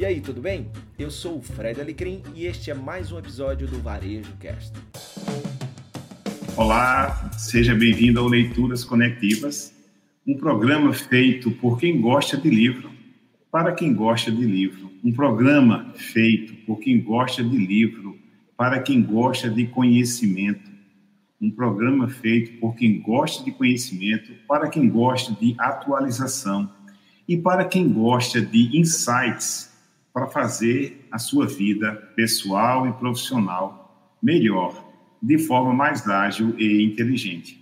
[0.00, 0.66] E aí, tudo bem?
[0.98, 4.72] Eu sou o Fred Alecrim e este é mais um episódio do Varejo Cast.
[6.56, 9.74] Olá, seja bem-vindo ao Leituras Conectivas,
[10.26, 12.90] um programa feito por quem gosta de livro,
[13.52, 14.90] para quem gosta de livro.
[15.04, 18.18] Um programa feito por quem gosta de livro,
[18.56, 20.70] para quem gosta de conhecimento
[21.38, 26.70] um programa feito por quem gosta de conhecimento, para quem gosta de atualização
[27.28, 29.69] e para quem gosta de insights
[30.12, 34.88] para fazer a sua vida pessoal e profissional melhor,
[35.22, 37.60] de forma mais ágil e inteligente.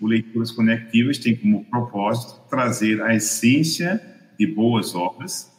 [0.00, 4.00] O Leituras Conectivas tem como propósito trazer a essência
[4.38, 5.52] de boas obras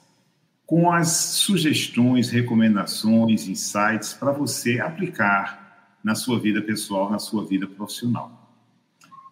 [0.65, 7.65] com as sugestões, recomendações, insights para você aplicar na sua vida pessoal, na sua vida
[7.65, 8.53] profissional.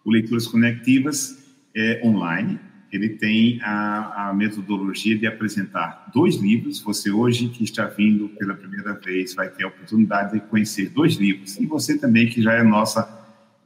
[0.04, 2.58] O Leituras Conectivas é online,
[2.96, 6.80] ele tem a, a, metodologia de apresentar dois livros.
[6.80, 11.14] Você hoje que está vindo pela primeira vez vai ter a oportunidade de conhecer dois
[11.14, 11.56] livros.
[11.58, 13.02] E você também que já é nossa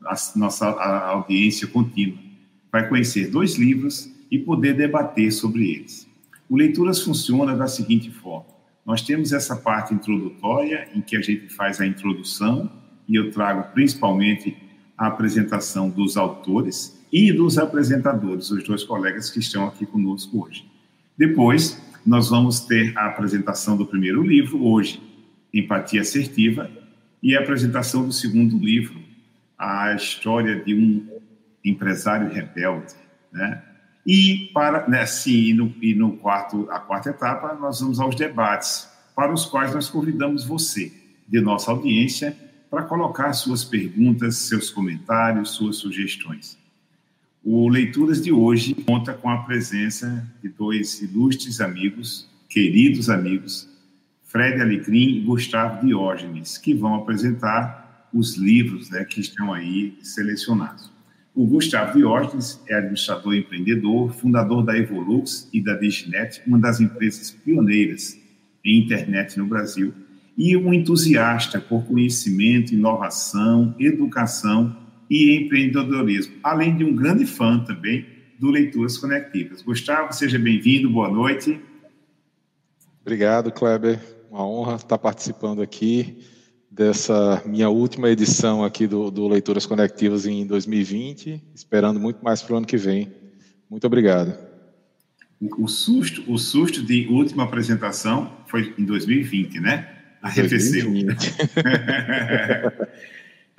[0.04, 2.18] a, nossa a audiência contínua
[2.70, 6.08] vai conhecer dois livros e poder debater sobre eles.
[6.48, 8.46] O Leituras funciona da seguinte forma:
[8.84, 12.70] nós temos essa parte introdutória em que a gente faz a introdução
[13.08, 14.56] e eu trago principalmente
[14.96, 20.64] a apresentação dos autores e dos apresentadores, os dois colegas que estão aqui conosco hoje.
[21.16, 25.02] Depois, nós vamos ter a apresentação do primeiro livro, hoje,
[25.52, 26.70] Empatia Assertiva,
[27.22, 28.98] e a apresentação do segundo livro,
[29.58, 31.06] a história de um
[31.64, 32.94] empresário rebelde,
[33.32, 33.62] né?
[34.06, 38.16] E para, né, sim, e no, e no quarto, a quarta etapa, nós vamos aos
[38.16, 40.90] debates, para os quais nós convidamos você,
[41.28, 42.34] de nossa audiência,
[42.70, 46.59] para colocar suas perguntas, seus comentários, suas sugestões.
[47.42, 53.66] O Leituras de hoje conta com a presença de dois ilustres amigos, queridos amigos,
[54.24, 60.92] Fred Alecrim e Gustavo Diógenes, que vão apresentar os livros né, que estão aí selecionados.
[61.34, 67.30] O Gustavo Diógenes é administrador empreendedor, fundador da Evolux e da Diginet, uma das empresas
[67.30, 68.18] pioneiras
[68.62, 69.94] em internet no Brasil,
[70.36, 74.76] e um entusiasta por conhecimento, inovação, educação
[75.10, 78.06] e empreendedorismo, além de um grande fã também
[78.38, 79.60] do Leituras Conectivas.
[79.60, 81.60] Gustavo, seja bem-vindo, boa noite.
[83.02, 83.98] Obrigado, Kleber.
[84.30, 86.18] Uma honra estar participando aqui
[86.70, 92.54] dessa minha última edição aqui do, do Leituras Conectivas em 2020, esperando muito mais para
[92.54, 93.12] o ano que vem.
[93.68, 94.38] Muito obrigado.
[95.58, 100.00] O susto, o susto de última apresentação foi em 2020, né?
[100.22, 100.92] arrefeceu.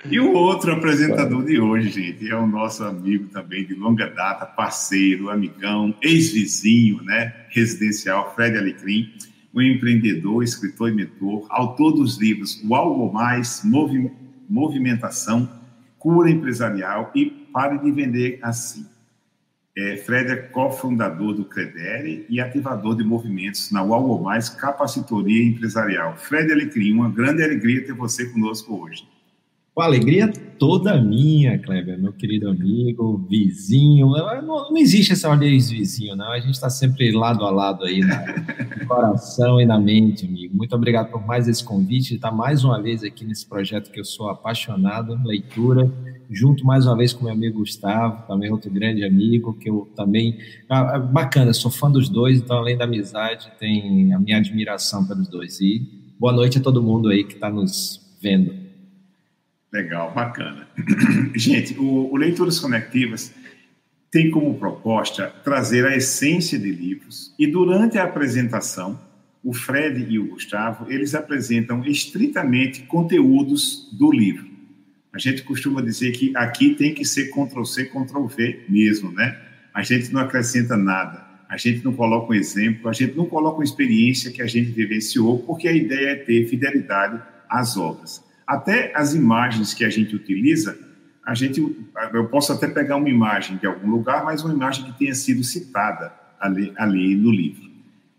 [0.04, 4.44] e o outro apresentador de hoje, gente, é o nosso amigo também de longa data,
[4.44, 9.12] parceiro, amigão, ex-vizinho, né, residencial, Fred Alecrim,
[9.54, 14.10] um empreendedor, escritor e mentor, autor dos livros O Algo Mais, Movi
[14.48, 15.48] Movimentação,
[15.98, 18.86] Cura Empresarial e Pare de Vender Assim.
[19.74, 26.16] É, Fred é cofundador do Credere e ativador de movimentos na UAU Mais Capacitoria Empresarial.
[26.16, 29.11] Fred Alecrim, uma grande alegria ter você conosco hoje.
[29.74, 34.10] Com alegria toda minha, Kleber, meu querido amigo, vizinho.
[34.42, 36.30] Não, não existe essa ordem de vizinho, não.
[36.30, 40.54] A gente está sempre lado a lado aí no coração e na mente, amigo.
[40.54, 44.04] Muito obrigado por mais esse convite, estar mais uma vez aqui nesse projeto que eu
[44.04, 45.90] sou apaixonado, leitura
[46.32, 50.38] junto mais uma vez com meu amigo Gustavo, também outro grande amigo, que eu também.
[50.68, 55.06] Ah, ah, bacana, sou fã dos dois, então além da amizade, tem a minha admiração
[55.06, 55.60] pelos dois.
[55.60, 55.82] E
[56.18, 58.71] boa noite a todo mundo aí que está nos vendo.
[59.72, 60.68] Legal, bacana.
[61.34, 63.32] Gente, o, o Leituras Conectivas
[64.10, 69.00] tem como proposta trazer a essência de livros e durante a apresentação,
[69.42, 74.46] o Fred e o Gustavo, eles apresentam estritamente conteúdos do livro.
[75.12, 79.40] A gente costuma dizer que aqui tem que ser Ctrl-C, Ctrl-V mesmo, né?
[79.74, 83.56] A gente não acrescenta nada, a gente não coloca um exemplo, a gente não coloca
[83.56, 88.22] uma experiência que a gente vivenciou, porque a ideia é ter fidelidade às obras.
[88.46, 90.78] Até as imagens que a gente utiliza,
[91.24, 91.60] a gente,
[92.12, 95.44] eu posso até pegar uma imagem de algum lugar, mas uma imagem que tenha sido
[95.44, 97.70] citada ali, ali no livro.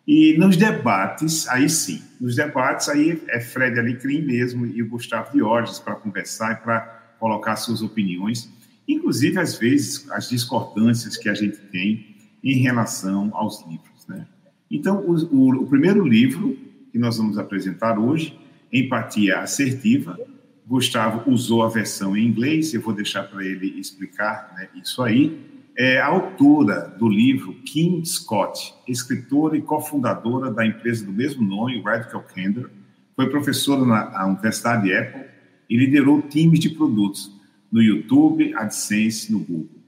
[0.08, 5.32] E nos debates, aí sim, nos debates, aí é Fred Alecrim mesmo e o Gustavo
[5.32, 6.82] Diógenes para conversar e para
[7.20, 8.50] colocar suas opiniões,
[8.88, 14.06] inclusive, às vezes, as discordâncias que a gente tem em relação aos livros.
[14.08, 14.28] Né?
[14.70, 16.58] Então, o, o, o primeiro livro
[16.92, 18.38] que nós vamos apresentar hoje,
[18.74, 20.18] Empatia Assertiva,
[20.66, 25.40] Gustavo usou a versão em inglês, eu vou deixar para ele explicar né, isso aí,
[25.78, 32.24] é autora do livro Kim Scott, escritora e cofundadora da empresa do mesmo nome, Radical
[32.24, 32.70] Candor.
[33.16, 35.26] Foi professora na Universidade Apple
[35.70, 37.32] e liderou times de produtos
[37.72, 39.82] no YouTube, AdSense, no Google.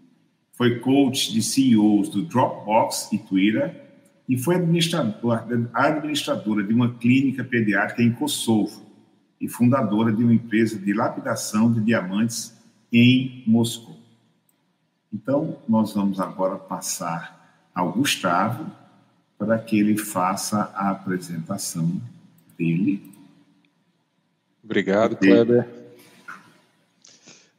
[0.54, 3.85] Foi coach de CEOs do Dropbox e Twitter
[4.28, 8.86] e foi administradora, administradora de uma clínica pediátrica em Kosovo
[9.40, 12.56] e fundadora de uma empresa de lapidação de diamantes
[12.92, 13.98] em Moscou.
[15.14, 18.70] Então, nós vamos agora passar ao Gustavo
[19.38, 22.02] para que ele faça a apresentação
[22.58, 23.14] dele.
[24.64, 25.85] Obrigado, Kleber.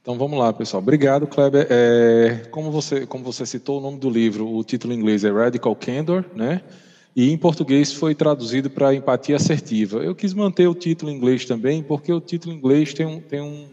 [0.07, 0.81] Então vamos lá, pessoal.
[0.81, 1.67] Obrigado, Kleber.
[1.69, 5.33] É, como, você, como você citou o nome do livro, o título em inglês é
[5.33, 6.61] Radical Candor, né?
[7.17, 9.99] E em português foi traduzido para empatia assertiva.
[9.99, 13.41] Eu quis manter o título em inglês também, porque o título em inglês tem tem
[13.41, 13.67] um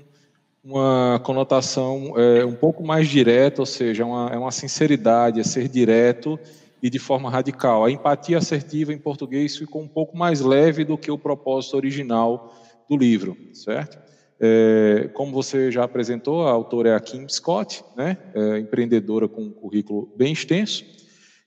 [0.63, 5.67] uma conotação é, um pouco mais direta, ou seja, uma, é uma sinceridade, é ser
[5.67, 6.39] direto
[6.81, 7.85] e de forma radical.
[7.85, 12.55] A empatia assertiva em português ficou um pouco mais leve do que o propósito original
[12.89, 14.02] do livro, certo?
[14.45, 18.17] É, como você já apresentou, a autora é a Kim Scott, né?
[18.35, 20.83] É, empreendedora com um currículo bem extenso.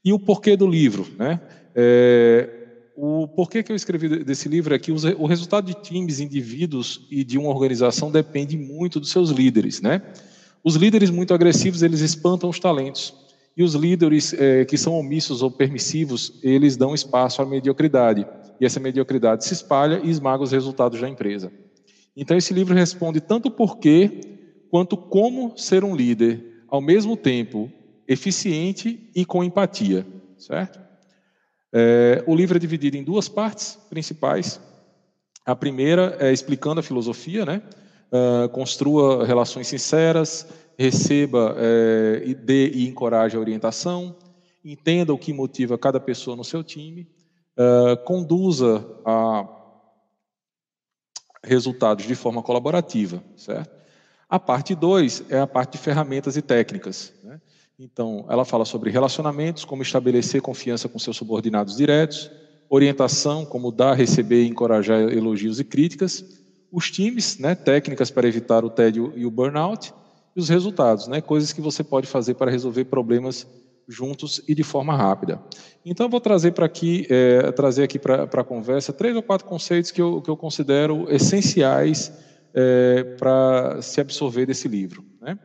[0.02, 1.38] E o porquê do livro, né?
[1.74, 2.48] É,
[2.96, 7.22] o porquê que eu escrevi desse livro é que o resultado de times, indivíduos e
[7.22, 10.00] de uma organização depende muito dos seus líderes, né?
[10.64, 13.12] Os líderes muito agressivos eles espantam os talentos
[13.54, 18.26] e os líderes é, que são omissos ou permissivos eles dão espaço à mediocridade
[18.58, 21.52] e essa mediocridade se espalha e esmaga os resultados da empresa.
[22.16, 24.20] Então esse livro responde tanto o porquê
[24.70, 27.70] quanto como ser um líder ao mesmo tempo
[28.08, 30.06] eficiente e com empatia,
[30.38, 30.80] certo?
[31.72, 34.60] É, o livro é dividido em duas partes principais.
[35.44, 37.62] A primeira é explicando a filosofia, né?
[38.10, 40.46] Uh, construa relações sinceras,
[40.78, 44.14] receba é, e dê e encoraje a orientação,
[44.64, 47.08] entenda o que motiva cada pessoa no seu time,
[47.58, 49.55] uh, conduza a
[51.46, 53.74] resultados de forma colaborativa, certo?
[54.28, 57.12] A parte 2 é a parte de ferramentas e técnicas.
[57.22, 57.40] Né?
[57.78, 62.30] Então, ela fala sobre relacionamentos, como estabelecer confiança com seus subordinados diretos,
[62.68, 66.24] orientação, como dar, receber e encorajar elogios e críticas,
[66.72, 69.94] os times, né, técnicas para evitar o tédio e o burnout,
[70.34, 73.46] e os resultados, né, coisas que você pode fazer para resolver problemas
[73.88, 75.40] juntos e de forma rápida.
[75.84, 79.90] Então, vou trazer para aqui, é, trazer aqui para a conversa três ou quatro conceitos
[79.90, 82.12] que eu, que eu considero essenciais
[82.54, 85.04] é, para se absorver desse livro.
[85.20, 85.38] Né?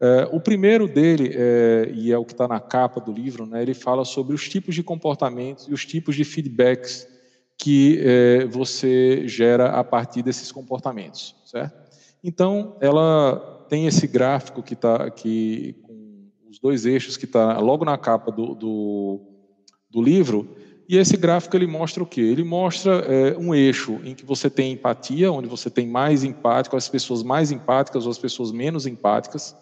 [0.00, 3.62] É, o primeiro dele, é, e é o que está na capa do livro, né,
[3.62, 7.08] ele fala sobre os tipos de comportamentos e os tipos de feedbacks
[7.56, 11.76] que é, você gera a partir desses comportamentos, certo?
[12.22, 15.74] Então, ela tem esse gráfico que está aqui
[16.58, 19.20] os dois eixos que está logo na capa do, do,
[19.88, 20.56] do, livro,
[20.88, 22.20] e esse gráfico ele mostra o quê?
[22.20, 26.76] Ele mostra é, um eixo em que você tem empatia, onde você tem mais empático,
[26.76, 29.54] as pessoas mais empáticas ou as pessoas menos empáticas,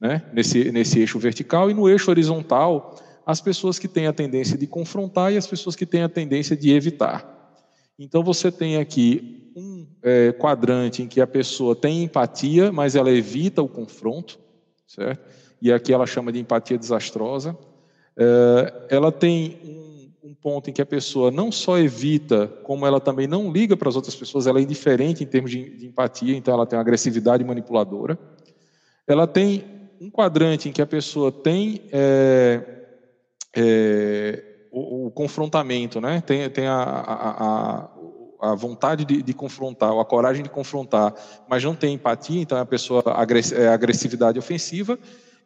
[0.00, 4.58] né, nesse, nesse eixo vertical, e no eixo horizontal, as pessoas que têm a tendência
[4.58, 7.38] de confrontar e as pessoas que têm a tendência de evitar.
[7.96, 13.10] Então você tem aqui um é, quadrante em que a pessoa tem empatia, mas ela
[13.10, 14.38] evita o confronto,
[14.86, 15.39] certo?
[15.60, 17.56] E aqui ela chama de empatia desastrosa.
[18.16, 23.00] É, ela tem um, um, ponto em que a pessoa não só evita, como ela
[23.00, 26.36] também não liga para as outras pessoas, ela é indiferente em termos de, de empatia,
[26.36, 28.18] então ela tem uma agressividade manipuladora.
[29.06, 29.64] Ela tem
[30.00, 32.62] um quadrante em que a pessoa tem é,
[33.54, 36.22] é, o, o, confrontamento, né?
[36.24, 37.90] tem, tem a, a,
[38.40, 41.14] a vontade de, de, confrontar, ou a coragem de confrontar,
[41.48, 43.02] mas não tem empatia, então é a pessoa
[43.54, 44.98] é agressividade ofensiva.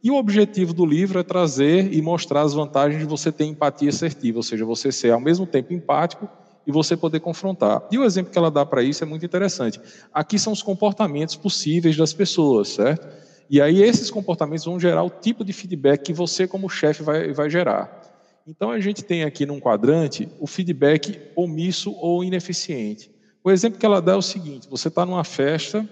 [0.04, 3.88] E o objetivo do livro é trazer e mostrar as vantagens de você ter empatia
[3.88, 6.28] assertiva, ou seja, você ser ao mesmo tempo empático
[6.66, 7.82] e você poder confrontar.
[7.90, 9.80] E o exemplo que ela dá para isso é muito interessante.
[10.12, 13.08] Aqui são os comportamentos possíveis das pessoas, certo?
[13.48, 17.32] E aí esses comportamentos vão gerar o tipo de feedback que você, como chefe, vai,
[17.32, 18.02] vai gerar.
[18.46, 23.10] Então a gente tem aqui num quadrante o feedback omisso ou ineficiente.
[23.42, 25.88] O exemplo que ela dá é o seguinte: você está numa festa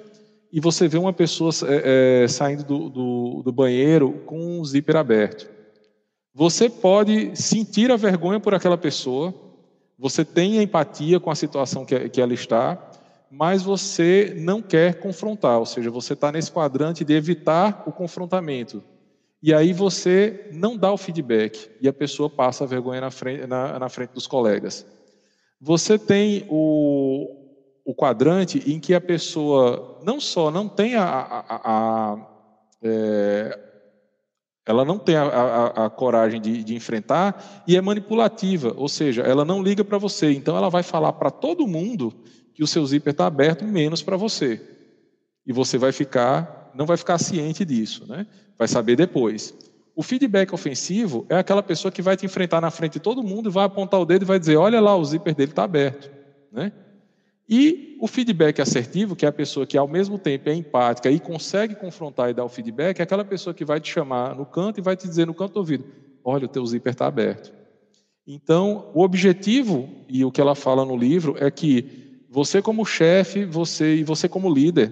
[0.53, 4.97] e você vê uma pessoa é, é, saindo do, do, do banheiro com um zíper
[4.97, 5.49] aberto.
[6.35, 9.35] Você pode sentir a vergonha por aquela pessoa,
[9.99, 12.91] você tem empatia com a situação que, que ela está,
[13.31, 18.83] mas você não quer confrontar, ou seja, você está nesse quadrante de evitar o confrontamento.
[19.43, 23.47] E aí você não dá o feedback e a pessoa passa a vergonha na frente,
[23.47, 24.87] na, na frente dos colegas.
[25.61, 27.42] Você tem o,
[27.85, 32.27] o, quadrante em que a pessoa não só não tem a, a, a,
[32.83, 33.59] é,
[34.67, 39.23] Ela não tem a, a, a coragem de, de, enfrentar e é manipulativa, ou seja,
[39.23, 40.33] ela não liga para você.
[40.33, 42.13] Então, ela vai falar para todo mundo
[42.55, 44.61] que o seu zíper está aberto, menos para você.
[45.47, 48.27] E você vai ficar, não vai ficar ciente disso, né?
[48.59, 49.55] vai saber depois.
[49.95, 53.51] O feedback ofensivo é aquela pessoa que vai te enfrentar na frente de todo mundo
[53.51, 56.11] e vai apontar o dedo e vai dizer: olha lá, o zíper dele está aberto.
[56.51, 56.73] Né?
[57.55, 61.21] E o feedback assertivo, que é a pessoa que ao mesmo tempo é empática e
[61.21, 64.81] consegue confrontar e dar o feedback, é aquela pessoa que vai te chamar no canto
[64.81, 65.85] e vai te dizer no canto do ouvido:
[66.25, 67.53] olha, o teu zíper está aberto.
[68.27, 73.45] Então, o objetivo, e o que ela fala no livro, é que você como chefe,
[73.45, 74.91] você e você como líder,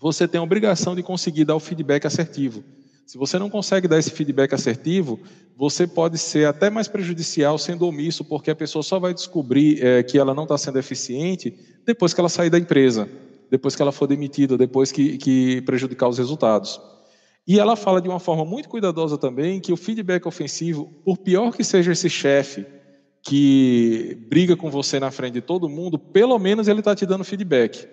[0.00, 2.64] você tem a obrigação de conseguir dar o feedback assertivo.
[3.06, 5.20] Se você não consegue dar esse feedback assertivo,
[5.56, 10.02] você pode ser até mais prejudicial sendo omisso, porque a pessoa só vai descobrir é,
[10.02, 13.08] que ela não está sendo eficiente depois que ela sair da empresa,
[13.50, 16.80] depois que ela for demitida, depois que, que prejudicar os resultados.
[17.46, 21.54] E ela fala de uma forma muito cuidadosa também que o feedback ofensivo, por pior
[21.54, 22.64] que seja esse chefe
[23.22, 27.22] que briga com você na frente de todo mundo, pelo menos ele está te dando
[27.22, 27.86] feedback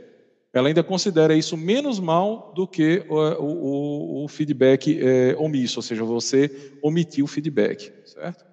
[0.53, 5.83] ela ainda considera isso menos mal do que o, o, o feedback é, omisso, ou
[5.83, 8.51] seja, você omitiu o feedback, certo?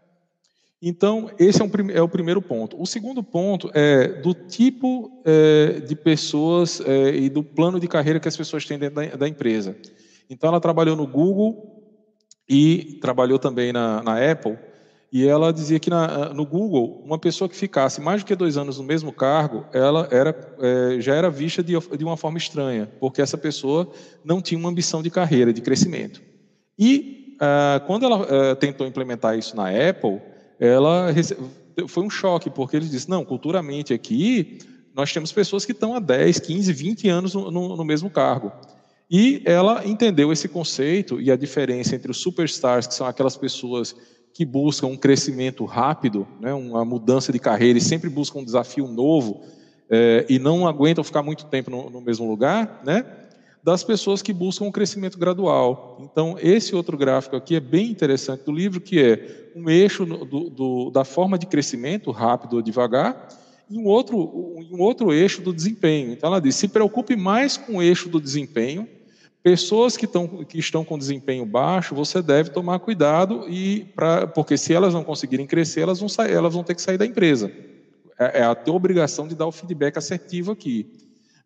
[0.80, 2.80] Então, esse é, um, é, o primeiro ponto.
[2.80, 8.20] O segundo ponto é do tipo é, de pessoas é, e do plano de carreira
[8.20, 9.76] que as pessoas têm dentro da, da, empresa.
[10.30, 11.82] Então, ela trabalhou no Google
[12.48, 14.56] e trabalhou também na, na Apple,
[15.10, 18.58] e ela dizia que na, no Google, uma pessoa que ficasse mais do que dois
[18.58, 22.90] anos no mesmo cargo, ela era, é, já era vista de, de, uma forma estranha,
[23.00, 23.90] porque essa pessoa
[24.22, 26.20] não tinha uma ambição de carreira, de crescimento.
[26.78, 30.20] E ah, quando ela ah, tentou implementar isso na Apple,
[30.60, 31.40] ela recebe,
[31.86, 34.58] foi um choque, porque eles disse não, culturalmente aqui,
[34.94, 38.52] nós temos pessoas que estão há 10, 15, 20 anos no, no, no mesmo cargo.
[39.10, 43.96] E ela entendeu esse conceito e a diferença entre os superstars, que são aquelas pessoas
[44.38, 48.86] que buscam um crescimento rápido, né, uma mudança de carreira e sempre buscam um desafio
[48.86, 49.40] novo
[49.90, 53.04] é, e não aguentam ficar muito tempo no, no, mesmo lugar, né,
[53.64, 55.98] das pessoas que buscam um crescimento gradual.
[56.00, 60.48] Então, esse outro gráfico aqui é bem interessante do livro, que é um eixo do,
[60.48, 63.26] do, da forma de crescimento, rápido ou devagar,
[63.68, 64.16] e um outro,
[64.70, 66.12] um outro eixo do desempenho.
[66.12, 68.88] Então, ela diz: se preocupe mais com o eixo do desempenho
[69.48, 74.58] Pessoas que, estão que estão com desempenho baixo, você deve tomar cuidado, e pra, porque
[74.58, 77.50] se elas não conseguirem crescer, elas vão, sair, elas vão ter que sair da empresa.
[78.18, 80.86] É, é a tua obrigação de dar o feedback assertivo aqui.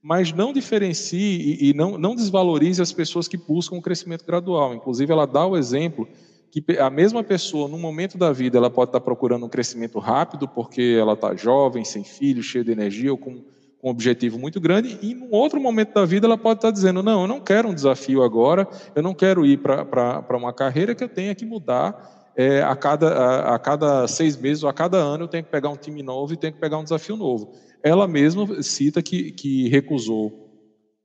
[0.03, 4.75] Mas não diferencie e, e não, não desvalorize as pessoas que buscam um crescimento gradual.
[4.75, 6.09] Inclusive, ela dá o exemplo
[6.51, 10.49] que a mesma pessoa, num momento da vida, ela pode estar procurando um crescimento rápido,
[10.49, 13.45] porque ela está jovem, sem filho, cheia de energia, ou com
[13.83, 17.23] um objetivo muito grande, e em outro momento da vida ela pode estar dizendo: não,
[17.23, 21.09] eu não quero um desafio agora, eu não quero ir para uma carreira que eu
[21.09, 25.25] tenha que mudar é, a, cada, a, a, cada seis meses ou a cada ano
[25.25, 27.53] eu tenho que pegar um time novo e tenho que pegar um desafio novo.
[27.83, 30.51] Ela mesma cita que, que recusou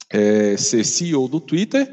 [0.09, 1.85] é, ser CEO do Twitter,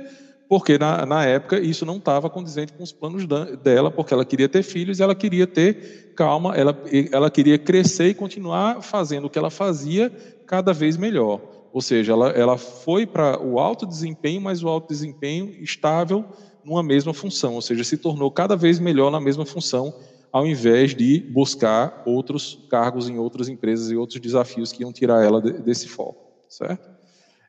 [0.48, 3.26] porque na, na época isso não estava condizente com os planos
[3.62, 6.78] dela, porque ela queria ter filhos, ela queria ter calma, ela,
[7.10, 10.12] ela queria crescer e continuar fazendo o que ela fazia
[10.46, 11.40] cada vez melhor.
[11.72, 16.24] Ou seja, ela, ela foi para o alto desempenho, mas o alto desempenho estável
[16.64, 19.92] numa mesma função, ou seja, se tornou cada vez melhor na mesma função,
[20.32, 25.22] ao invés de buscar outros cargos em outras empresas e outros desafios que iam tirar
[25.22, 26.88] ela desse foco, certo?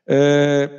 [0.06, 0.70] É,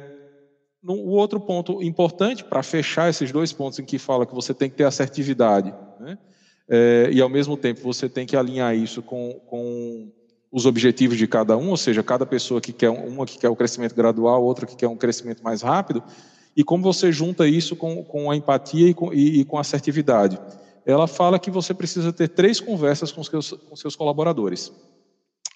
[0.84, 4.70] o outro ponto importante para fechar esses dois pontos em que fala que você tem
[4.70, 6.18] que ter assertividade, né?
[6.70, 10.12] é, e ao mesmo tempo você tem que alinhar isso com, com
[10.52, 13.56] os objetivos de cada um, ou seja, cada pessoa que quer uma que quer o
[13.56, 16.04] crescimento gradual, outra que quer um crescimento mais rápido,
[16.56, 19.62] e como você junta isso com, com a empatia e com, e, e com a
[19.62, 20.40] assertividade.
[20.86, 24.72] Ela fala que você precisa ter três conversas com seus, com seus colaboradores.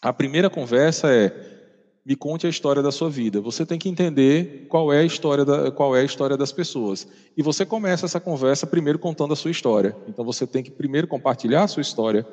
[0.02, 1.60] A primeira conversa é
[2.06, 3.40] me conte a história da sua vida.
[3.40, 7.08] Você tem que entender qual é a história da, qual é a história das pessoas.
[7.38, 9.96] E você começa essa conversa primeiro contando a sua história.
[10.08, 12.26] Então você tem que primeiro compartilhar a sua história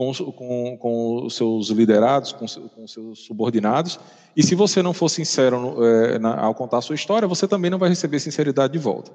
[0.00, 4.00] com, com, com os seus liderados, com, os seus subordinados.
[4.34, 7.70] E se você não for sincero é, na, ao contar a sua história, você também
[7.70, 9.12] não vai receber sinceridade de volta.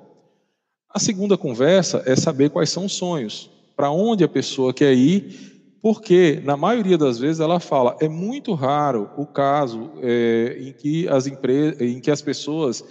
[0.87, 5.79] A segunda conversa é saber quais são os sonhos, para onde a pessoa quer ir,
[5.81, 11.07] porque na maioria das vezes ela fala é muito raro o caso é, em que
[11.07, 12.83] as empresas, em que as pessoas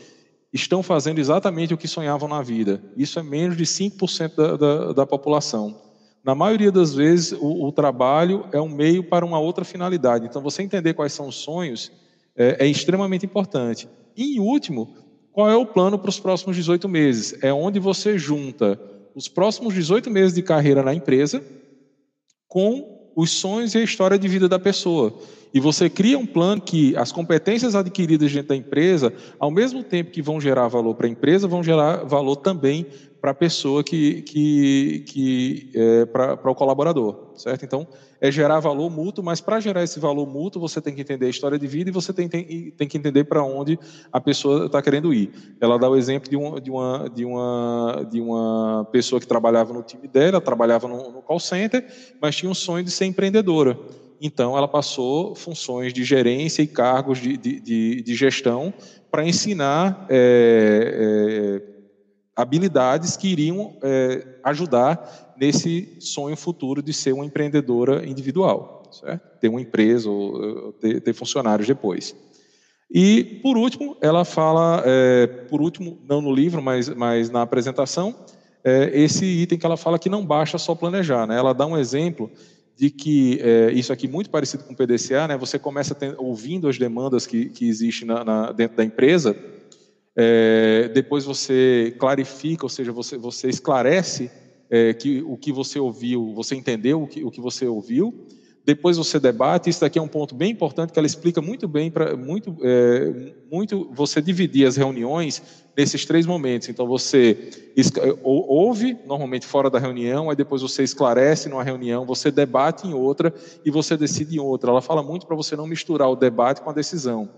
[0.53, 2.83] estão fazendo exatamente o que sonhavam na vida.
[2.97, 5.85] Isso é menos de 5% da, da, da população.
[6.25, 10.25] Na maioria das vezes, o, o, trabalho é um meio para uma outra finalidade.
[10.25, 11.93] Então, você entender quais são os sonhos
[12.35, 13.87] é, é extremamente importante.
[14.16, 14.95] E, em último,
[15.31, 17.37] qual é o plano para os próximos 18 meses?
[17.43, 18.81] É onde você junta
[19.14, 21.45] os próximos 18 meses de carreira na empresa
[22.49, 25.14] com os sonhos e a história de vida da pessoa.
[25.52, 30.11] E você cria um plano que as competências adquiridas dentro da empresa, ao mesmo tempo
[30.11, 32.87] que vão gerar valor para a empresa, vão gerar valor também
[33.25, 37.64] para a pessoa que, que, que é, para o colaborador, certo?
[37.64, 37.88] Então,
[38.21, 41.31] é gerar valor mútuo, mas para gerar esse valor mútuo, você tem que entender a
[41.31, 43.78] história de vida e você tem, tem, tem que entender para onde
[44.12, 45.57] a pessoa está querendo ir.
[45.59, 49.73] Ela dá o exemplo de, um, de, uma, de, uma, de uma pessoa que trabalhava
[49.73, 51.83] no time dela, trabalhava no, no call center,
[52.21, 53.78] mas tinha um sonho de ser empreendedora.
[54.21, 58.75] Então, ela passou funções de gerência e cargos de, de, de, de gestão
[59.11, 61.74] para ensinar é, é,
[62.37, 69.38] habilidades que iriam é, ajudar nesse sonho futuro de ser uma empreendedora individual, certo?
[69.41, 72.14] ter uma empresa ou ter, ter funcionários depois.
[72.91, 78.14] E, por último, ela fala, é, por último, não no livro, mas, mas na apresentação,
[78.62, 81.26] é, esse item que ela fala que não basta só planejar.
[81.26, 81.37] Né?
[81.37, 82.31] Ela dá um exemplo
[82.76, 85.37] de que é, isso aqui muito parecido com o PDCA, né?
[85.37, 89.37] você começa ouvindo as demandas que, que existem na, na, dentro da empresa,
[90.16, 94.30] é, depois você clarifica, ou seja, você, você esclarece
[94.71, 98.26] é, que o que você ouviu, você entendeu o que, o que você ouviu.
[98.66, 99.68] Depois você debate.
[99.68, 103.35] Isso daqui é um ponto bem importante que ela explica muito bem para muito, é,
[103.50, 105.42] muito você dividir as reuniões
[105.76, 106.71] nesses três momentos.
[106.71, 107.50] Então você
[108.23, 113.35] ouve normalmente fora da reunião, aí depois você esclarece numa reunião, você debate em outra
[113.66, 114.71] e você decide em outra.
[114.71, 117.28] Ela fala muito para você não misturar o debate com a decisão.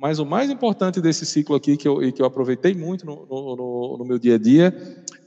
[0.00, 3.98] Mas o mais importante desse ciclo aqui, que eu, que eu aproveitei muito no, no,
[3.98, 4.74] no meu dia a dia,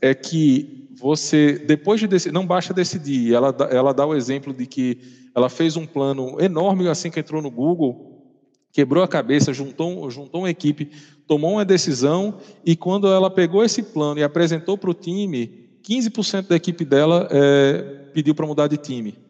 [0.02, 4.66] é que você, depois de decidir, não basta decidir, ela, ela dá o exemplo de
[4.66, 4.98] que
[5.36, 8.34] ela fez um plano enorme assim que entrou no Google,
[8.72, 10.90] quebrou a cabeça, juntou, juntou uma equipe,
[11.28, 16.48] tomou uma decisão, e quando ela pegou esse plano e apresentou para o time, 15%
[16.48, 19.23] da equipe dela é, pediu para mudar de time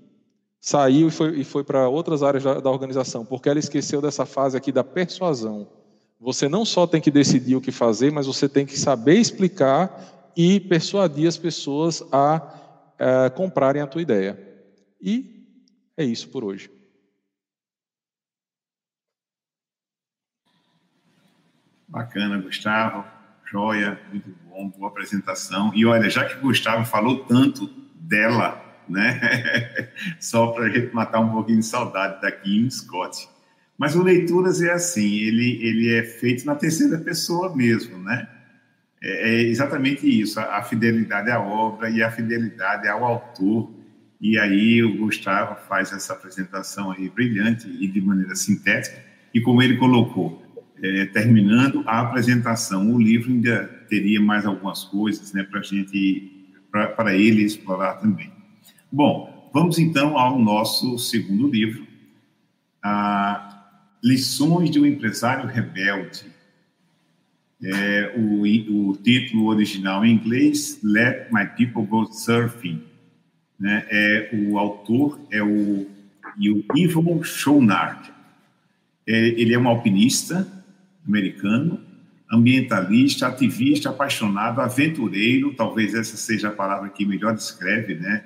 [0.63, 4.25] saiu e foi, e foi para outras áreas da, da organização, porque ela esqueceu dessa
[4.25, 5.67] fase aqui da persuasão.
[6.21, 10.31] Você não só tem que decidir o que fazer, mas você tem que saber explicar
[10.37, 12.35] e persuadir as pessoas a,
[12.97, 14.39] a comprarem a tua ideia.
[15.01, 15.45] E
[15.97, 16.71] é isso por hoje.
[21.89, 23.03] Bacana, Gustavo.
[23.51, 25.73] Joia, muito bom, boa apresentação.
[25.75, 29.89] E olha, já que o Gustavo falou tanto dela, né?
[30.19, 33.27] Só para a gente matar um pouquinho de saudade daqui em Scott.
[33.77, 38.27] Mas o Leituras é assim, ele, ele é feito na terceira pessoa mesmo, né?
[39.01, 43.71] É, é exatamente isso, a, a fidelidade à obra e a fidelidade ao autor.
[44.21, 49.03] E aí o Gustavo faz essa apresentação aí brilhante e de maneira sintética.
[49.33, 50.41] E como ele colocou,
[50.81, 56.31] é, terminando a apresentação, o livro ainda teria mais algumas coisas, né, para gente,
[56.71, 58.32] para ele explorar também.
[58.95, 61.87] Bom, vamos então ao nosso segundo livro,
[64.03, 66.25] Lições de um Empresário Rebelde.
[67.63, 72.83] É, o, o, título original em inglês, Let My People Go Surfing.
[73.59, 73.83] Né?
[73.89, 78.13] É, o autor é o, o Ivo Schoenard.
[79.07, 80.47] É, ele é um alpinista
[81.03, 81.81] americano,
[82.31, 88.25] ambientalista, ativista, apaixonado, aventureiro, talvez essa seja a palavra que melhor descreve, né?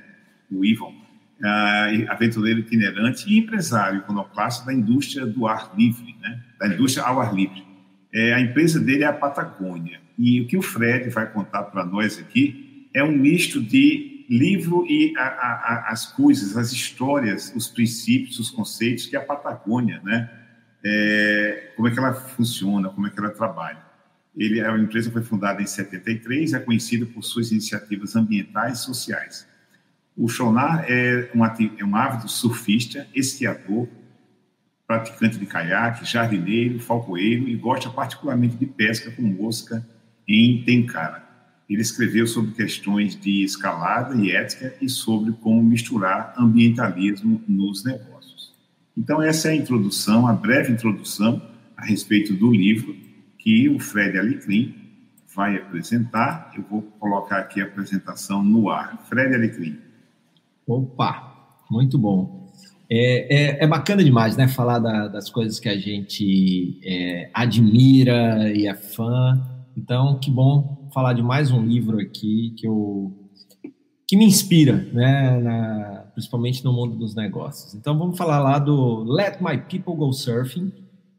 [0.52, 0.94] O Ivon,
[1.42, 6.44] uh, aventureiro itinerante e empresário iconoclasta da indústria do ar livre, né?
[6.60, 7.66] da indústria ao ar livre.
[8.14, 10.00] É, a empresa dele é a Patagônia.
[10.18, 14.86] E o que o Fred vai contar para nós aqui é um misto de livro
[14.88, 19.24] e a, a, a, as coisas, as histórias, os princípios, os conceitos que é a
[19.24, 20.30] Patagônia, né?
[20.84, 23.86] É, como é que ela funciona, como é que ela trabalha.
[24.36, 29.48] Ele, a empresa foi fundada em 73, é conhecida por suas iniciativas ambientais e sociais.
[30.18, 33.88] O Chonar é um, é um ávido surfista, esquiador,
[34.88, 39.86] praticante de caiaque, jardineiro, falcoeiro e gosta particularmente de pesca com mosca
[40.28, 41.24] em Tencara.
[41.70, 48.56] Ele escreveu sobre questões de escalada e ética e sobre como misturar ambientalismo nos negócios.
[48.98, 51.40] Então, essa é a introdução, a breve introdução
[51.76, 52.96] a respeito do livro
[53.38, 54.74] que o Fred Alecrim
[55.36, 56.52] vai apresentar.
[56.58, 59.06] Eu vou colocar aqui a apresentação no ar.
[59.08, 59.87] Fred Alecrim.
[60.68, 62.52] Opa, muito bom.
[62.90, 64.50] É, é, é bacana demais, né?
[64.50, 69.42] Falar da, das coisas que a gente é, admira e é fã.
[69.78, 73.14] Então, que bom falar de mais um livro aqui que eu
[74.06, 75.40] que me inspira, né?
[75.40, 77.74] Na, principalmente no mundo dos negócios.
[77.74, 80.72] Então, vamos falar lá do Let My People Go Surfing,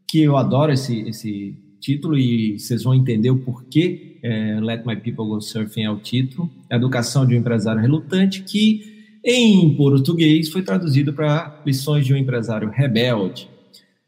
[0.06, 4.96] que eu adoro esse, esse título e vocês vão entender o porquê é, Let My
[4.96, 8.87] People Go Surfing é o título, Educação de um Empresário Relutante, que
[9.24, 13.48] em português foi traduzido para Lições de um Empresário Rebelde.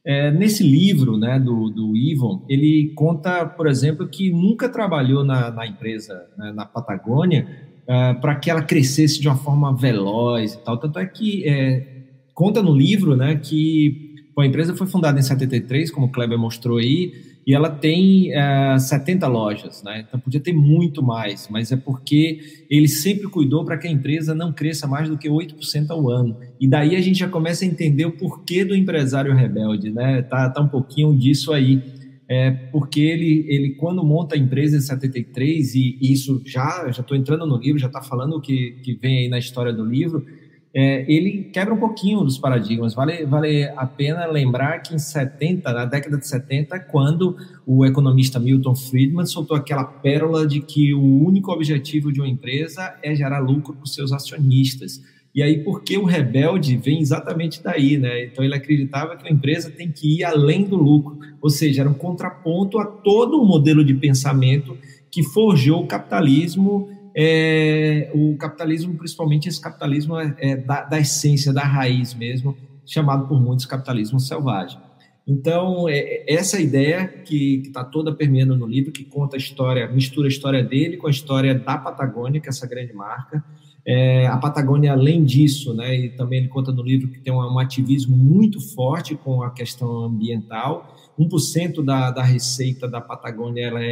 [0.05, 5.51] É, nesse livro né, do, do Ivan, ele conta, por exemplo, que nunca trabalhou na,
[5.51, 7.47] na empresa, né, na Patagônia,
[7.87, 10.79] é, para que ela crescesse de uma forma veloz e tal.
[10.79, 11.87] Tanto é que é,
[12.33, 16.79] conta no livro né, que a empresa foi fundada em 73, como o Kleber mostrou
[16.79, 17.13] aí,
[17.47, 20.05] e ela tem é, 70 lojas, né?
[20.07, 24.35] Então podia ter muito mais, mas é porque ele sempre cuidou para que a empresa
[24.35, 26.37] não cresça mais do que 8% ao ano.
[26.61, 30.23] E daí a gente já começa a entender o porquê do empresário rebelde, né?
[30.23, 31.83] Tá, tá um pouquinho disso aí.
[32.29, 37.01] É porque ele, ele, quando monta a empresa em 73, e, e isso já já
[37.01, 39.85] estou entrando no livro, já está falando o que, que vem aí na história do
[39.85, 40.25] livro,
[40.73, 42.95] é, ele quebra um pouquinho dos paradigmas.
[42.95, 48.39] Vale, vale a pena lembrar que em 70, na década de 70, quando o economista
[48.39, 53.41] Milton Friedman soltou aquela pérola de que o único objetivo de uma empresa é gerar
[53.41, 55.01] lucro para os seus acionistas.
[55.35, 58.25] E aí, porque o rebelde vem exatamente daí, né?
[58.25, 61.91] Então, ele acreditava que a empresa tem que ir além do lucro, ou seja, era
[61.91, 64.77] um contraponto a todo o modelo de pensamento
[65.11, 71.53] que forjou o capitalismo é, o capitalismo, principalmente esse capitalismo é, é da, da, essência,
[71.53, 74.79] da raiz mesmo, chamado por muitos capitalismo selvagem.
[75.27, 80.27] Então, é, essa ideia que está toda permeando no livro, que conta a história, mistura
[80.27, 83.45] a história dele com a história da Patagônia, que é essa grande marca.
[83.87, 87.39] É, a Patagônia, além disso, né, e também ele conta no livro que tem um,
[87.39, 90.97] um ativismo muito forte com a questão ambiental.
[91.19, 93.87] 1% da, da receita da Patagônia ela é,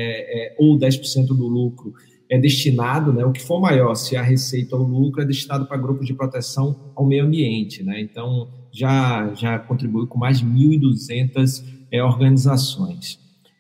[0.50, 1.92] é ou 10% do lucro
[2.30, 5.76] é destinado, né, o que for maior, se a receita ou lucro, é destinado para
[5.78, 7.82] grupos de proteção ao meio ambiente.
[7.82, 8.00] Né?
[8.00, 13.18] Então, já, já contribui com mais de 1.200 é, organizações.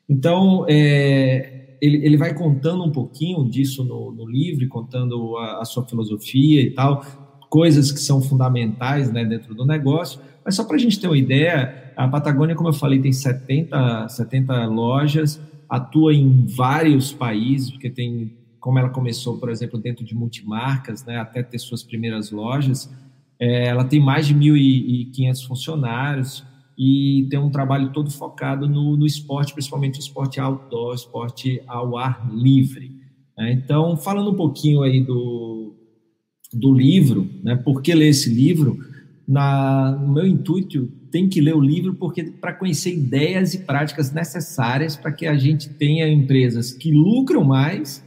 [0.08, 5.64] Então, é, ele, ele vai contando um pouquinho disso no, no livro, contando a, a,
[5.64, 7.04] sua filosofia e tal,
[7.48, 10.20] coisas que são fundamentais né, dentro do negócio.
[10.44, 14.08] Mas só para a gente ter uma ideia, a Patagônia, como eu falei, tem 70,
[14.08, 20.14] 70 lojas, atua em vários países, porque tem como ela começou, por exemplo, dentro de
[20.14, 22.92] multimarcas, né, até ter suas primeiras lojas,
[23.38, 26.44] é, ela tem mais de 1.500 funcionários
[26.76, 31.96] e tem um trabalho todo focado no, no esporte, principalmente o esporte outdoor, esporte ao
[31.96, 32.92] ar livre.
[33.36, 33.52] Né?
[33.52, 35.74] Então, falando um pouquinho aí do,
[36.52, 38.78] do livro, né, por que ler esse livro?
[39.26, 44.12] Na, no meu intuito, tem que ler o livro porque para conhecer ideias e práticas
[44.12, 48.02] necessárias para que a gente tenha empresas que lucram mais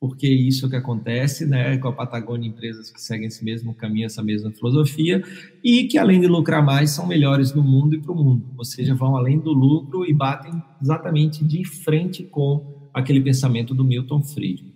[0.00, 4.06] porque isso é que acontece, né, com a Patagônia, empresas que seguem esse mesmo caminho,
[4.06, 5.22] essa mesma filosofia,
[5.62, 8.64] e que além de lucrar mais, são melhores no mundo e para o mundo, ou
[8.64, 14.22] seja, vão além do lucro e batem exatamente de frente com aquele pensamento do Milton
[14.22, 14.72] Friedman.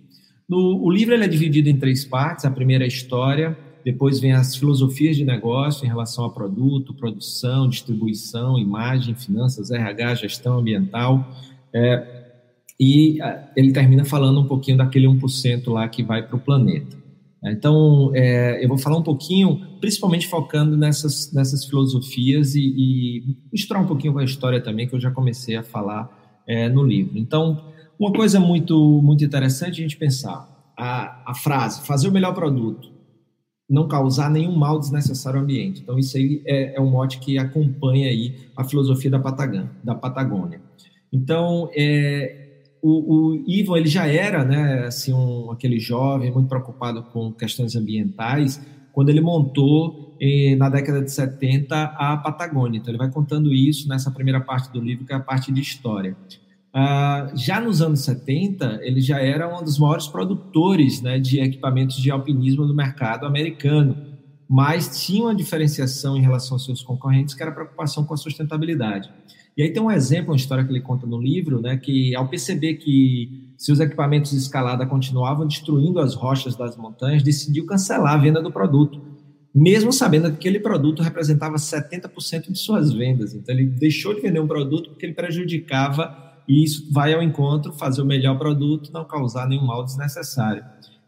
[0.47, 4.19] No, o livro ele é dividido em três partes, a primeira é a história, depois
[4.19, 10.59] vem as filosofias de negócio em relação a produto, produção, distribuição, imagem, finanças, RH, gestão
[10.59, 11.27] ambiental,
[11.73, 12.22] é,
[12.79, 17.03] e ah, ele termina falando um pouquinho daquele 1% lá que vai para o planeta.
[17.45, 23.83] Então, é, eu vou falar um pouquinho, principalmente focando nessas, nessas filosofias e, e, misturar
[23.83, 27.17] um pouquinho com a história também, que eu já comecei a falar é, no livro.
[27.17, 27.65] Então,
[27.99, 32.89] uma coisa muito, muito interessante a gente pensar, a, a frase, fazer o melhor produto,
[33.69, 35.81] não causar nenhum mal desnecessário ao ambiente.
[35.81, 39.69] Então, isso aí é, é um mote que acompanha aí a filosofia da Patagônia.
[39.83, 40.61] Da Patagônia.
[41.11, 42.42] Então, é,
[42.83, 47.77] o, o Ivan ele já era, né, assim, um, aquele jovem muito preocupado com questões
[47.77, 52.77] ambientais, quando ele montou eh, na década de 70 a Patagônia.
[52.77, 55.61] Então ele vai contando isso nessa primeira parte do livro, que é a parte de
[55.61, 56.15] história.
[56.73, 61.95] Ah, já nos anos 70, ele já era um dos maiores produtores né, de equipamentos
[61.95, 63.95] de alpinismo do mercado americano,
[64.49, 68.17] mas tinha uma diferenciação em relação aos seus concorrentes, que era a preocupação com a
[68.17, 69.09] sustentabilidade.
[69.55, 72.27] E aí tem um exemplo, uma história que ele conta no livro, né, que ao
[72.27, 78.17] perceber que seus equipamentos de escalada continuavam destruindo as rochas das montanhas, decidiu cancelar a
[78.17, 79.01] venda do produto,
[79.53, 83.35] mesmo sabendo que aquele produto representava 70% de suas vendas.
[83.35, 87.71] Então ele deixou de vender um produto porque ele prejudicava e isso vai ao encontro,
[87.73, 90.63] fazer o melhor produto, não causar nenhum mal desnecessário.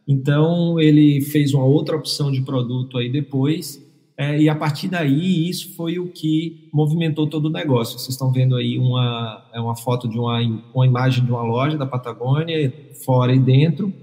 [0.08, 3.84] Então ele fez uma outra opção de produto aí depois
[4.18, 8.00] é, e a partir daí, isso foi o que movimentou todo o negócio.
[8.00, 10.40] Vocês estão vendo aí uma, é uma foto de uma,
[10.74, 12.74] uma imagem de uma loja da Patagônia,
[13.04, 13.94] fora e dentro.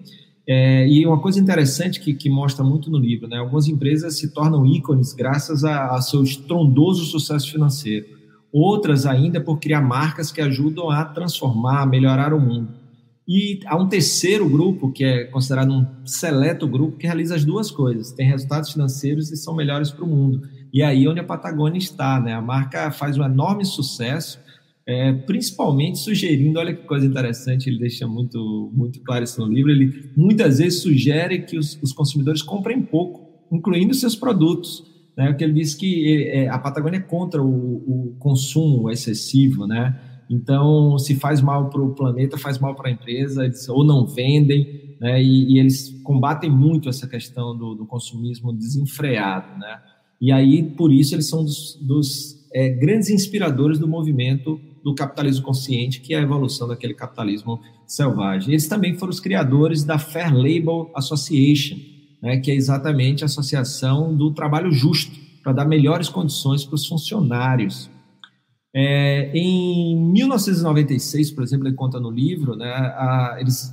[0.46, 3.38] É, e uma coisa interessante que, que mostra muito no livro, né?
[3.38, 8.06] Algumas empresas se tornam ícones graças a, a seu estrondoso sucesso financeiro.
[8.52, 12.81] Outras ainda por criar marcas que ajudam a transformar, a melhorar o mundo.
[13.26, 17.70] E há um terceiro grupo, que é considerado um seleto grupo, que realiza as duas
[17.70, 20.42] coisas, tem resultados financeiros e são melhores para o mundo.
[20.72, 22.32] E aí onde a Patagônia está, né?
[22.32, 24.40] A marca faz um enorme sucesso,
[24.84, 29.70] é, principalmente sugerindo, olha que coisa interessante, ele deixa muito, muito claro isso no livro,
[29.70, 34.90] ele muitas vezes sugere que os, os consumidores comprem pouco, incluindo seus produtos.
[35.16, 35.28] Né?
[35.28, 39.94] Porque ele diz que é, a Patagônia é contra o, o consumo excessivo, né?
[40.32, 44.06] Então, se faz mal para o planeta, faz mal para a empresa, eles ou não
[44.06, 45.22] vendem, né?
[45.22, 49.78] E, e eles combatem muito essa questão do, do, consumismo desenfreado, né?
[50.18, 55.44] E aí, por isso, eles são dos, dos é, grandes inspiradores do movimento do capitalismo
[55.44, 58.52] consciente, que é a evolução daquele capitalismo selvagem.
[58.52, 61.76] Eles também foram os criadores da Fair Label Association,
[62.22, 62.38] né?
[62.38, 67.91] Que é exatamente a associação do trabalho justo para dar melhores condições para os funcionários
[68.74, 73.70] é, em 1996, por exemplo, ele conta no livro, né, a, eles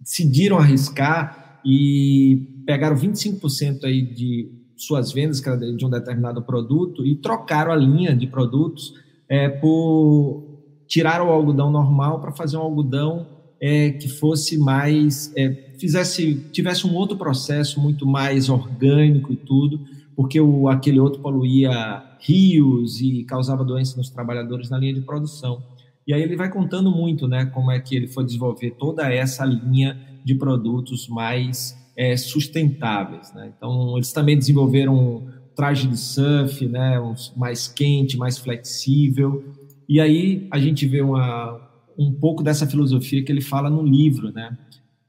[0.00, 7.72] decidiram arriscar e pegaram 25% aí de suas vendas de um determinado produto e trocaram
[7.72, 8.94] a linha de produtos
[9.28, 10.44] é, por
[10.86, 13.26] tirar o algodão normal para fazer um algodão
[13.60, 19.80] é, que fosse mais é, fizesse tivesse um outro processo muito mais orgânico e tudo
[20.18, 25.62] porque o, aquele outro poluía rios e causava doença nos trabalhadores na linha de produção.
[26.04, 29.44] E aí ele vai contando muito, né, como é que ele foi desenvolver toda essa
[29.44, 33.52] linha de produtos mais é, sustentáveis, né?
[33.56, 39.44] Então eles também desenvolveram um traje de surf, né, um mais quente, mais flexível.
[39.88, 41.60] E aí a gente vê uma,
[41.96, 44.58] um pouco dessa filosofia que ele fala no livro, né?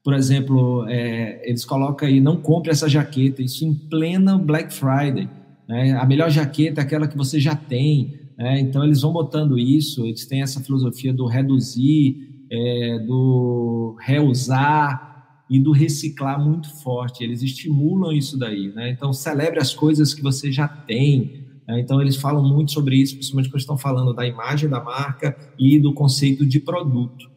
[0.09, 5.29] Por exemplo, é, eles colocam aí, não compre essa jaqueta, isso em plena Black Friday.
[5.67, 5.91] Né?
[5.91, 8.15] A melhor jaqueta é aquela que você já tem.
[8.35, 8.59] Né?
[8.59, 15.59] Então, eles vão botando isso, eles têm essa filosofia do reduzir, é, do reusar e
[15.59, 17.23] do reciclar muito forte.
[17.23, 18.69] Eles estimulam isso daí.
[18.69, 18.89] Né?
[18.89, 21.45] Então, celebre as coisas que você já tem.
[21.67, 21.81] Né?
[21.81, 25.77] Então, eles falam muito sobre isso, principalmente quando estão falando da imagem da marca e
[25.77, 27.29] do conceito de produto.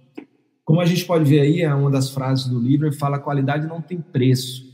[0.73, 3.67] Como a gente pode ver aí, é uma das frases do livro, ele fala qualidade
[3.67, 4.73] não tem preço.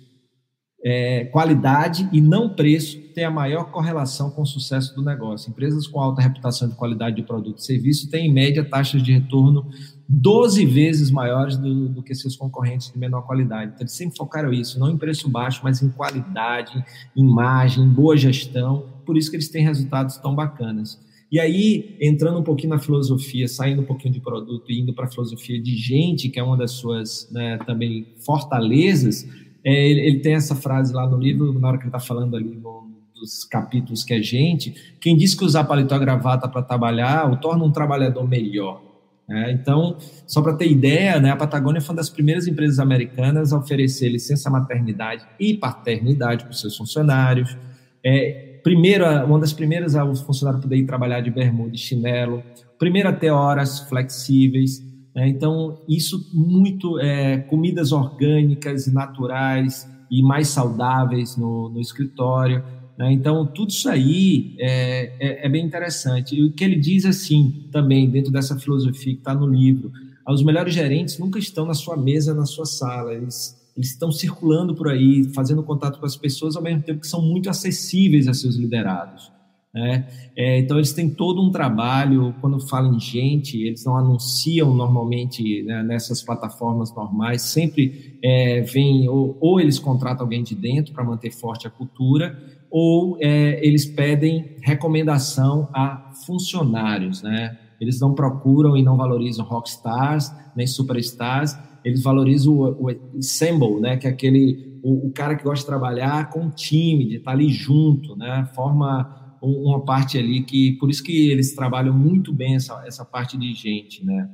[0.81, 5.51] É, qualidade e não preço tem a maior correlação com o sucesso do negócio.
[5.51, 9.13] Empresas com alta reputação de qualidade de produto e serviço têm, em média, taxas de
[9.13, 9.69] retorno
[10.09, 13.73] 12 vezes maiores do, do, que seus concorrentes de menor qualidade.
[13.75, 16.81] Então, eles sempre focaram isso, não em preço baixo, mas em qualidade,
[17.17, 18.87] imagem, boa gestão.
[19.05, 21.08] Por isso que eles têm resultados tão bacanas.
[21.31, 25.05] E aí, entrando um pouquinho na filosofia, saindo um pouquinho de produto e indo para
[25.05, 29.29] a filosofia de gente, que é uma das suas né, também fortalezas,
[29.63, 32.35] é, ele, ele, tem essa frase lá no livro, na hora que ele está falando
[32.35, 36.63] ali no, dos capítulos que é gente, quem diz que usar paletó e gravata para
[36.63, 38.83] trabalhar o torna um trabalhador melhor.
[39.31, 43.53] É, então, só para ter ideia, né, a Patagônia foi uma das primeiras empresas americanas
[43.53, 47.55] a oferecer licença maternidade e paternidade para os seus funcionários.
[48.03, 52.43] É, primeira, uma das primeiras a os funcionários poderem trabalhar de bermuda e chinelo,
[52.79, 55.27] primeira ter horas flexíveis, né?
[55.27, 62.63] então isso muito, é, comidas orgânicas e naturais e mais saudáveis no, no escritório,
[62.99, 63.11] né?
[63.11, 67.71] então tudo isso aí é, é, é, bem interessante, e o que ele diz assim,
[67.73, 69.91] também, dentro dessa filosofia que está no livro,
[70.29, 74.75] os melhores gerentes nunca estão na sua mesa, na sua sala, eles eles estão circulando
[74.75, 78.35] por aí, fazendo contato com as pessoas, ao mesmo tempo que são muito acessíveis a
[78.35, 79.31] seus liderados.
[79.73, 80.09] Né?
[80.37, 85.63] É, então, eles têm todo um trabalho, quando falam em gente, eles não anunciam normalmente
[85.63, 91.05] né, nessas plataformas normais, sempre é, vem, ou, ou, eles contratam alguém de dentro para
[91.05, 92.37] manter forte a cultura,
[92.69, 97.57] ou é, eles pedem recomendação a funcionários, né?
[97.81, 104.07] Eles não procuram e não valorizam rockstars, nem superstars, eles valorizam o, o né, que
[104.07, 107.49] é aquele o, o, cara que gosta de trabalhar com um time, de estar ali
[107.49, 112.55] junto, né, forma um, uma parte ali que por isso que eles trabalham muito bem
[112.55, 114.29] essa, essa parte de gente, né.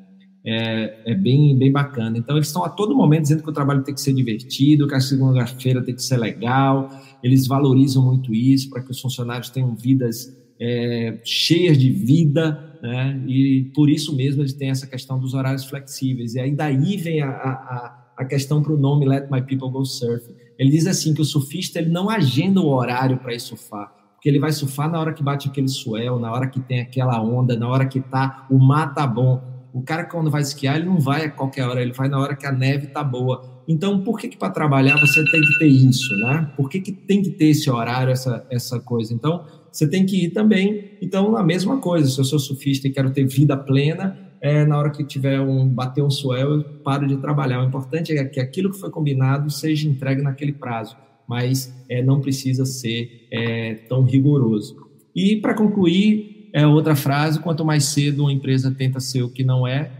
[0.47, 2.19] É, é bem, bem bacana.
[2.19, 4.95] Então, eles estão a todo momento dizendo que o trabalho tem que ser divertido, que
[4.95, 6.91] a segunda-feira tem que ser legal.
[7.23, 13.19] Eles valorizam muito isso para que os funcionários tenham vidas é, cheias de vida, né?
[13.27, 16.35] E por isso mesmo eles têm essa questão dos horários flexíveis.
[16.35, 19.87] E aí daí vem a, a, a questão para o nome Let My People Go
[19.87, 20.29] Surf.
[20.59, 24.29] Ele diz assim que o surfista ele não agenda o horário para ir surfar, porque
[24.29, 27.57] ele vai surfar na hora que bate aquele swell, na hora que tem aquela onda,
[27.57, 29.43] na hora que tá o mar tá bom.
[29.73, 32.37] O cara quando vai esquiar ele não vai a qualquer hora, ele vai na hora
[32.37, 33.65] que a neve tá boa.
[33.67, 36.53] Então, por que, que para trabalhar você tem que ter isso, né?
[36.55, 39.15] Por que, que tem que ter esse horário, essa, essa coisa?
[39.15, 39.43] Então,
[39.75, 40.93] você tem que ir também.
[41.03, 44.79] Então, a mesma coisa, se eu sou surfista e quero ter vida plena, é, na
[44.79, 47.61] hora que tiver um bater um suel, eu paro de trabalhar.
[47.61, 50.97] O importante é que aquilo que foi combinado seja entregue naquele prazo,
[51.29, 54.77] mas é, não precisa ser é, tão rigoroso.
[55.13, 59.43] E para concluir, é outra frase: quanto mais cedo uma empresa tenta ser o que
[59.43, 59.91] não é,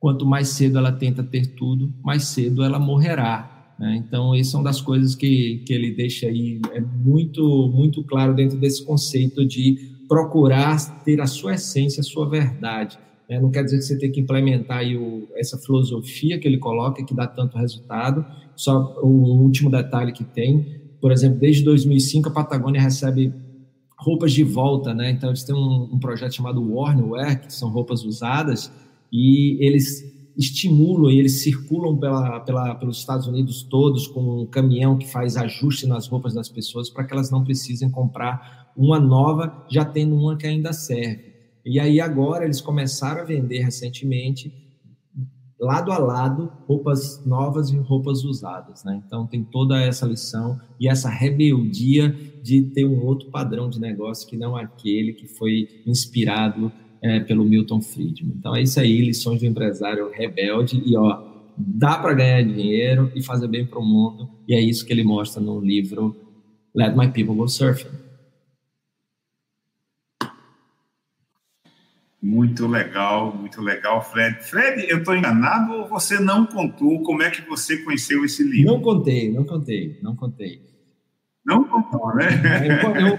[0.00, 3.51] quanto mais cedo ela tenta ter tudo, mais cedo ela morrerá.
[3.78, 3.96] Né?
[3.96, 8.34] Então, isso é uma das coisas que, que ele deixa aí é muito, muito claro
[8.34, 12.98] dentro desse conceito de procurar ter a sua essência, a sua verdade.
[13.28, 13.40] Né?
[13.40, 17.14] Não quer dizer que você tem que implementar o, essa filosofia que ele coloca, que
[17.14, 18.24] dá tanto resultado.
[18.54, 23.32] Só o último detalhe que tem, por exemplo, desde 2005 a Patagônia recebe
[23.98, 25.10] roupas de volta, né?
[25.10, 28.70] Então eles têm um, um projeto chamado Warnwear, que são roupas usadas,
[29.12, 30.04] e eles
[30.36, 35.36] estimulam e eles circulam pela, pela, pelos Estados Unidos todos com um caminhão que faz
[35.36, 40.14] ajuste nas roupas das pessoas para que elas não precisem comprar uma nova, já tendo
[40.14, 41.32] uma que ainda serve.
[41.64, 44.52] E aí agora eles começaram a vender recentemente
[45.62, 49.00] lado a lado roupas novas e roupas usadas, né?
[49.06, 52.10] Então tem toda essa lição e essa rebeldia
[52.42, 57.44] de ter um outro padrão de negócio que não aquele que foi inspirado é, pelo
[57.44, 58.34] Milton Friedman.
[58.38, 61.22] Então é isso aí, lições do empresário rebelde e ó,
[61.56, 65.02] dá para ganhar dinheiro e fazer bem para o mundo e é isso que ele
[65.02, 66.16] mostra no livro
[66.74, 68.02] Let My People Go Surfing.
[72.22, 74.44] Muito legal, muito legal, Fred.
[74.44, 78.74] Fred, eu estou enganado ou você não contou como é que você conheceu esse livro?
[78.74, 80.62] Não contei, não contei, não contei.
[81.44, 82.28] Não contou, né?
[82.64, 83.18] Eu, eu,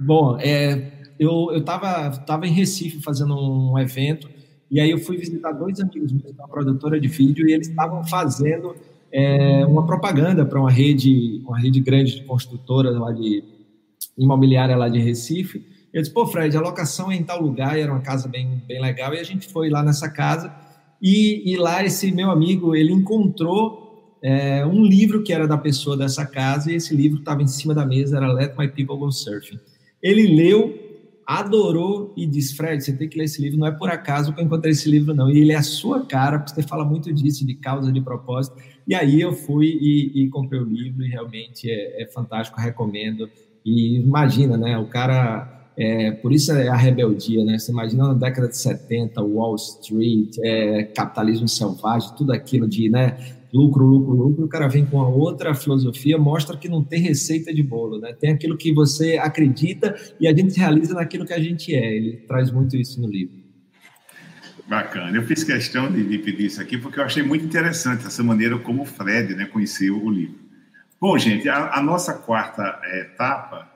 [0.00, 4.28] bom, é, eu estava tava em Recife fazendo um evento
[4.70, 8.04] e aí eu fui visitar dois amigos meus, uma produtora de vídeo, e eles estavam
[8.04, 8.76] fazendo
[9.10, 13.42] é, uma propaganda para uma rede, uma rede grande de construtora lá de
[14.16, 15.64] imobiliária lá de Recife.
[15.92, 18.62] Eu disse, pô, Fred, a locação é em tal lugar, e era uma casa bem,
[18.68, 20.54] bem legal, e a gente foi lá nessa casa,
[21.00, 25.96] e, e lá esse meu amigo, ele encontrou é, um livro que era da pessoa
[25.96, 29.10] dessa casa, e esse livro estava em cima da mesa, era Let My People Go
[29.10, 29.58] Surfing.
[30.02, 30.87] Ele leu,
[31.28, 33.58] adorou e disse: Fred, você tem que ler esse livro.
[33.58, 35.30] Não é por acaso que eu encontrei esse livro, não.
[35.30, 38.56] E ele é a sua cara, porque você fala muito disso, de causa, de propósito.
[38.86, 43.28] E aí eu fui e, e comprei o livro, e realmente é, é, fantástico, recomendo.
[43.62, 44.78] E imagina, né?
[44.78, 45.54] O cara.
[45.80, 47.56] É, por isso é a rebeldia, né?
[47.56, 53.37] Você imagina na década de 70, Wall Street, é, capitalismo selvagem, tudo aquilo de, né?
[53.52, 57.52] Lucro, lucro, lucro, o cara vem com a outra filosofia, mostra que não tem receita
[57.52, 58.12] de bolo, né?
[58.12, 61.96] Tem aquilo que você acredita e a gente realiza naquilo que a gente é.
[61.96, 63.36] Ele traz muito isso no livro.
[64.68, 65.16] Bacana.
[65.16, 68.58] Eu fiz questão de, de pedir isso aqui porque eu achei muito interessante essa maneira
[68.58, 70.38] como o Fred né, conheceu o livro.
[71.00, 73.66] Bom, gente, a, a nossa quarta é, etapa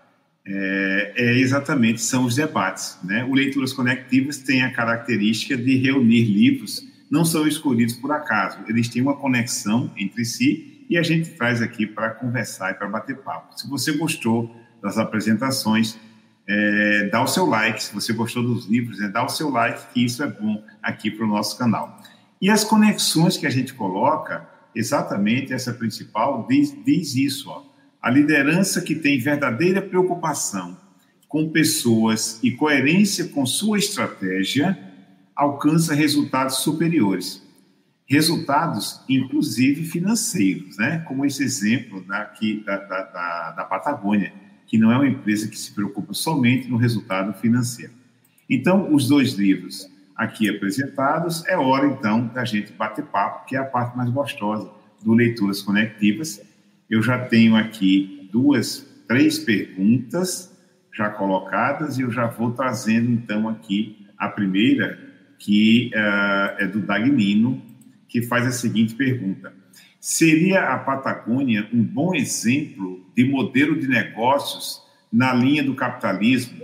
[0.45, 2.99] é, é, exatamente são os debates.
[3.03, 3.25] Né?
[3.25, 8.88] O Leituras Conectivas tem a característica de reunir livros não são escolhidos por acaso, eles
[8.88, 13.18] têm uma conexão entre si e a gente traz aqui para conversar e para bater
[13.18, 13.61] papo.
[13.61, 15.98] Se você gostou das apresentações,
[16.48, 17.85] é, dá o seu like.
[17.85, 21.11] Se você gostou dos livros, é, dá o seu like, que isso é bom aqui
[21.11, 22.01] para o nosso canal.
[22.40, 27.51] E as conexões que a gente coloca, exatamente essa principal, diz, diz isso.
[27.51, 27.62] Ó.
[28.01, 30.79] A liderança que tem verdadeira preocupação
[31.29, 34.79] com pessoas e coerência com sua estratégia
[35.35, 37.42] alcança resultados superiores.
[38.07, 40.99] Resultados, inclusive financeiros, né?
[41.09, 44.33] como esse exemplo daqui, da, da, da, da Patagônia,
[44.66, 47.92] que não é uma empresa que se preocupa somente no resultado financeiro.
[48.49, 53.59] Então, os dois livros aqui apresentados, é hora então da gente bater papo, que é
[53.59, 54.71] a parte mais gostosa
[55.03, 56.40] do Leituras Conectivas.
[56.88, 60.53] Eu já tenho aqui duas, três perguntas
[60.95, 64.99] já colocadas e eu já vou trazendo então aqui a primeira,
[65.42, 67.61] que uh, é do Dagnino,
[68.09, 69.52] que faz a seguinte pergunta:
[70.00, 74.81] Seria a Patagônia um bom exemplo de modelo de negócios
[75.12, 76.62] na linha do capitalismo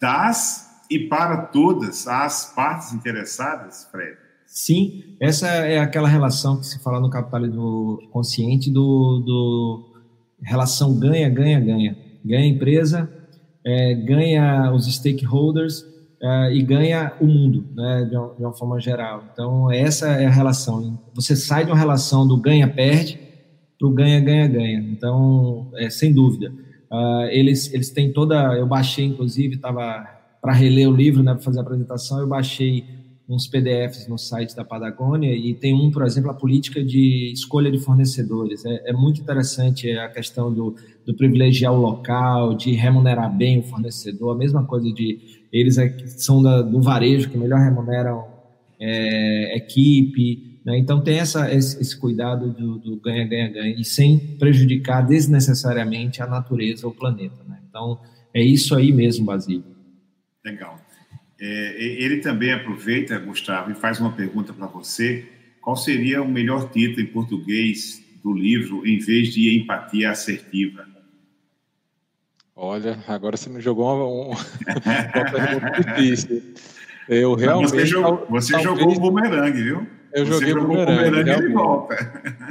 [0.00, 4.16] das e para todas as partes interessadas, Fred?
[4.46, 9.94] Sim, essa é aquela relação que se fala no capitalismo consciente do, do
[10.42, 11.96] relação ganha, ganha, ganha.
[12.24, 13.10] Ganha a empresa,
[13.64, 15.93] é, ganha os stakeholders
[16.24, 19.24] uh, e ganha o mundo, né, de uma, de uma, forma geral.
[19.32, 20.98] Então, essa é a relação.
[21.14, 23.20] Você sai de uma relação do ganha-perde
[23.78, 24.80] para o ganha-ganha-ganha.
[24.90, 26.50] Então, é, sem dúvida.
[26.90, 28.54] Uh, eles, eles têm toda.
[28.54, 30.08] Eu baixei, inclusive, estava
[30.40, 32.84] para reler o livro, né, para fazer a apresentação, eu baixei
[33.28, 37.70] uns PDFs no site da Patagônia e tem um, por exemplo, a política de escolha
[37.70, 38.64] de fornecedores.
[38.64, 43.62] É, é muito interessante a questão do, do privilegiar o local, de remunerar bem o
[43.62, 48.26] fornecedor, a mesma coisa de eles é, são da, do varejo que melhor remuneram
[48.78, 50.60] é, equipe.
[50.64, 50.78] Né?
[50.78, 56.92] Então, tem essa, esse, esse cuidado do ganha-ganha-ganha e sem prejudicar desnecessariamente a natureza ou
[56.92, 57.42] o planeta.
[57.46, 57.58] Né?
[57.68, 58.00] Então,
[58.34, 59.64] é isso aí mesmo, Basílio.
[60.44, 60.78] Legal.
[61.40, 65.26] É, ele também aproveita, Gustavo, e faz uma pergunta para você.
[65.60, 70.86] Qual seria o melhor título em português do livro em vez de empatia assertiva?
[72.56, 76.42] Olha, agora você me jogou uma, uma pergunta difícil.
[77.08, 77.70] Eu realmente.
[77.70, 79.86] Você, jogou, você talvez, jogou o bumerangue, viu?
[80.12, 81.30] Eu você joguei o bumerangue.
[81.30, 81.96] Ele volta.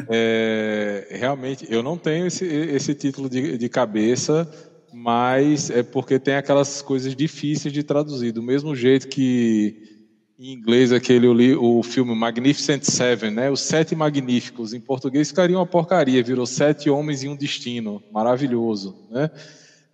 [0.10, 4.52] É, realmente, eu não tenho esse, esse título de, de cabeça,
[4.94, 8.32] mas é porque tem aquelas coisas difíceis de traduzir.
[8.32, 9.94] Do mesmo jeito que
[10.38, 13.50] em inglês aquele o, o filme Magnificent Seven, né?
[13.50, 14.74] Os Sete Magníficos.
[14.74, 18.04] Em português ficaria uma porcaria, virou Sete Homens e um Destino.
[18.12, 19.32] Maravilhoso, né?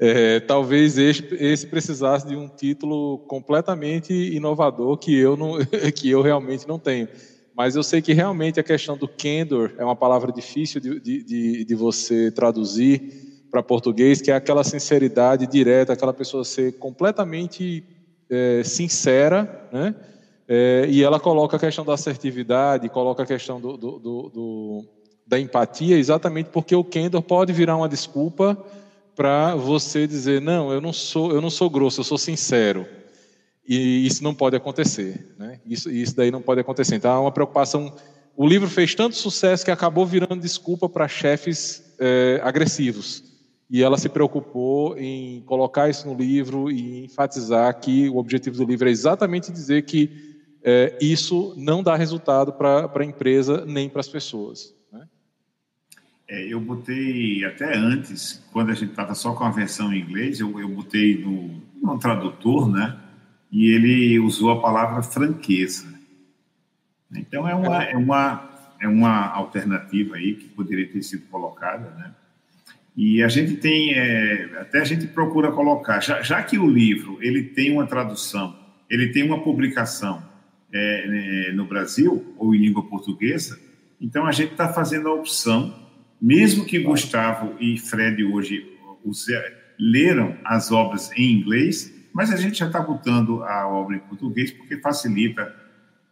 [0.02, 5.58] É, talvez esse, esse, precisasse de um título completamente inovador que eu, não,
[5.94, 7.08] que eu realmente não tenho.
[7.54, 11.66] Mas eu sei que realmente a questão do candor é uma palavra difícil de, de,
[11.66, 17.84] de você traduzir para português, que é aquela sinceridade direta, aquela pessoa ser completamente
[18.30, 19.96] é, sincera, né?
[20.48, 24.86] É, e ela coloca a questão da assertividade, coloca a questão do, do, do,
[25.28, 28.58] da empatia, exatamente porque o candor pode virar uma desculpa
[29.16, 32.88] para você dizer não, eu não sou, eu não sou grosso, eu sou sincero.
[33.68, 35.60] E isso não pode acontecer, né?
[35.64, 36.96] Isso, isso daí não pode acontecer.
[36.96, 37.94] Então, é uma preocupação.
[38.36, 43.29] O livro fez tanto sucesso que acabou virando desculpa para chefes é, agressivos.
[43.70, 48.66] E ela se preocupou em colocar isso no livro e enfatizar que o objetivo do
[48.66, 50.30] livro é exatamente dizer que
[50.64, 54.74] é, isso não dá resultado para a empresa nem para as pessoas.
[56.30, 60.40] É, eu botei até antes, quando a gente estava só com a versão em inglês,
[60.40, 63.00] eu, eu botei no, no tradutor, né?
[63.52, 65.88] E ele usou a palavra franqueza.
[67.12, 68.50] Então é uma, é uma,
[68.80, 72.14] é uma alternativa aí que poderia ter sido colocada, né?
[72.96, 77.18] E a gente tem, é, até a gente procura colocar, já, já, que o livro
[77.22, 78.58] ele tem uma tradução,
[78.90, 80.24] ele tem uma publicação
[80.72, 83.60] é, é no Brasil ou em língua portuguesa,
[84.02, 85.90] então a gente está fazendo a opção
[86.22, 88.78] mesmo que Gustavo e Fred hoje
[89.80, 94.52] leram as obras em inglês, mas a gente já está botando a obra em português
[94.52, 95.56] porque facilita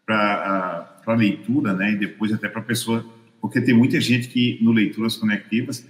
[0.05, 1.91] para a leitura, né?
[1.91, 3.05] E depois até para a pessoa,
[3.41, 5.85] porque tem muita gente que no Leituras Conectivas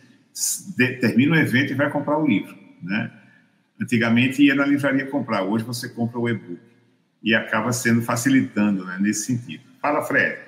[1.00, 3.12] termina o evento e vai comprar o livro, né?
[3.82, 6.60] Antigamente ia na livraria comprar, hoje você compra o e-book
[7.24, 8.98] e acaba sendo facilitando, né?
[9.00, 9.64] Nesse sentido.
[9.82, 10.48] Fala, Fred.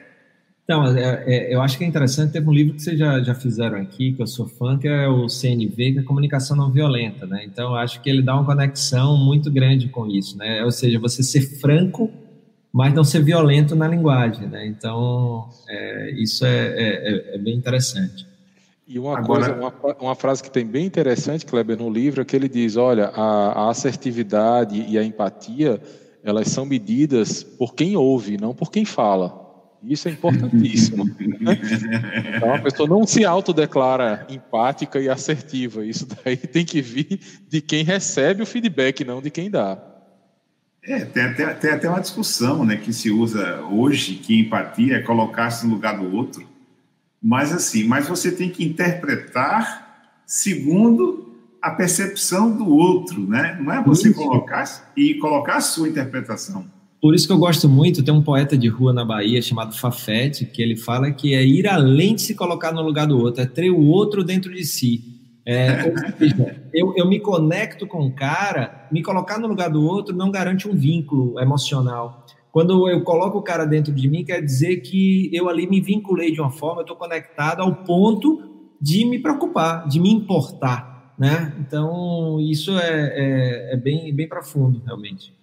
[0.69, 2.31] Então, é, é, eu acho que é interessante.
[2.31, 5.07] Teve um livro que vocês já, já fizeram aqui, que eu sou fã, que é
[5.07, 7.43] o CNV, que é Comunicação Não Violenta, né?
[7.43, 10.63] Então, eu acho que ele dá uma conexão muito grande com isso, né?
[10.63, 12.11] Ou seja, você ser franco,
[12.71, 14.67] mas não ser violento na linguagem, né?
[14.67, 18.28] Então, é, isso é, é, é, é bem interessante.
[18.89, 19.53] E uma Agora...
[19.53, 22.75] coisa, uma, uma, frase que tem bem interessante, Kleber, no livro, é que ele diz,
[22.75, 25.79] olha, a, a assertividade e a empatia,
[26.23, 29.47] elas são medidas por quem ouve, não por quem fala.
[29.83, 31.07] Isso é importantíssimo.
[32.35, 35.85] então, a pessoa não se autodeclara empática e assertiva.
[35.85, 39.77] Isso daí tem que vir de quem recebe o feedback, não de quem dá.
[40.83, 45.01] É, tem até, tem até uma discussão né, que se usa hoje, que empatia é
[45.03, 46.43] colocar-se no lugar do outro.
[47.21, 51.29] Mas assim, mas você tem que interpretar segundo
[51.61, 53.57] a percepção do outro, né?
[53.61, 56.65] Não é você colocar e colocar a sua interpretação.
[57.01, 60.45] Por isso que eu gosto muito, tem um poeta de rua na Bahia chamado Fafete,
[60.45, 63.45] que ele fala que é ir além de se colocar no lugar do outro, é
[63.45, 65.03] ter o outro dentro de si.
[65.45, 70.15] É, seja, eu, eu me conecto com o cara, me colocar no lugar do outro
[70.15, 72.25] não garante um vínculo emocional.
[72.51, 76.31] Quando eu coloco o cara dentro de mim, quer dizer que eu ali me vinculei
[76.31, 78.43] de uma forma, eu estou conectado ao ponto
[78.81, 81.53] de me preocupar, de me importar, né?
[81.59, 85.33] Então, isso é, é, é bem, bem profundo, realmente.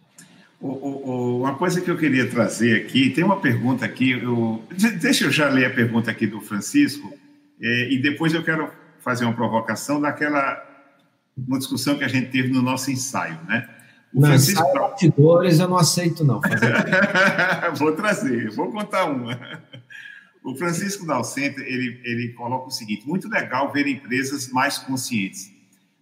[0.60, 4.62] O, o, uma coisa que eu queria trazer aqui, tem uma pergunta aqui, eu,
[5.00, 7.12] deixa eu já ler a pergunta aqui do Francisco,
[7.60, 8.68] é, e depois eu quero
[9.00, 10.64] fazer uma provocação daquela
[11.36, 13.68] uma discussão que a gente teve no nosso ensaio, né?
[14.20, 14.72] Francisco...
[14.72, 16.40] bastidores eu não aceito, não.
[17.76, 19.38] vou trazer, vou contar uma.
[20.44, 25.52] O Francisco Dalcente, ele, ele coloca o seguinte, muito legal ver empresas mais conscientes.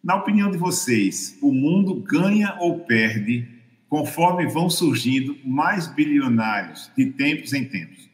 [0.02, 3.48] Na opinião de vocês, o mundo ganha ou perde
[3.88, 8.08] conforme vão surgindo mais bilionários de tempos em tempos?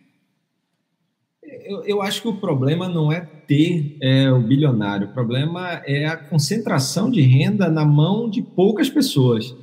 [1.43, 6.07] Eu, eu acho que o problema não é ter é, o bilionário, o problema é
[6.07, 9.55] a concentração de renda na mão de poucas pessoas.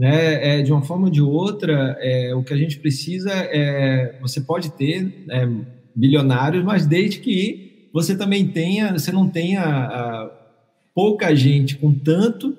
[0.00, 0.60] Né?
[0.60, 4.40] É, de uma forma ou de outra, é, o que a gente precisa é, você
[4.40, 5.46] pode ter é,
[5.94, 10.30] bilionários, mas desde que você também tenha, você não tenha a,
[10.94, 12.56] pouca gente com tanto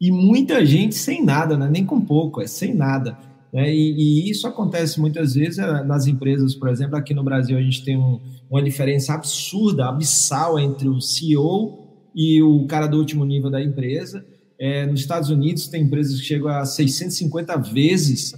[0.00, 1.68] e muita gente sem nada, né?
[1.68, 3.18] nem com pouco, é sem nada.
[3.52, 3.74] Né?
[3.74, 7.62] E, e, isso acontece muitas vezes é, nas empresas, por exemplo, aqui no Brasil a
[7.62, 11.80] gente tem um, uma diferença absurda, abissal entre o CEO
[12.14, 14.24] e o cara do último nível da empresa.
[14.58, 18.34] É, nos Estados Unidos tem empresas que chegam a 650 vezes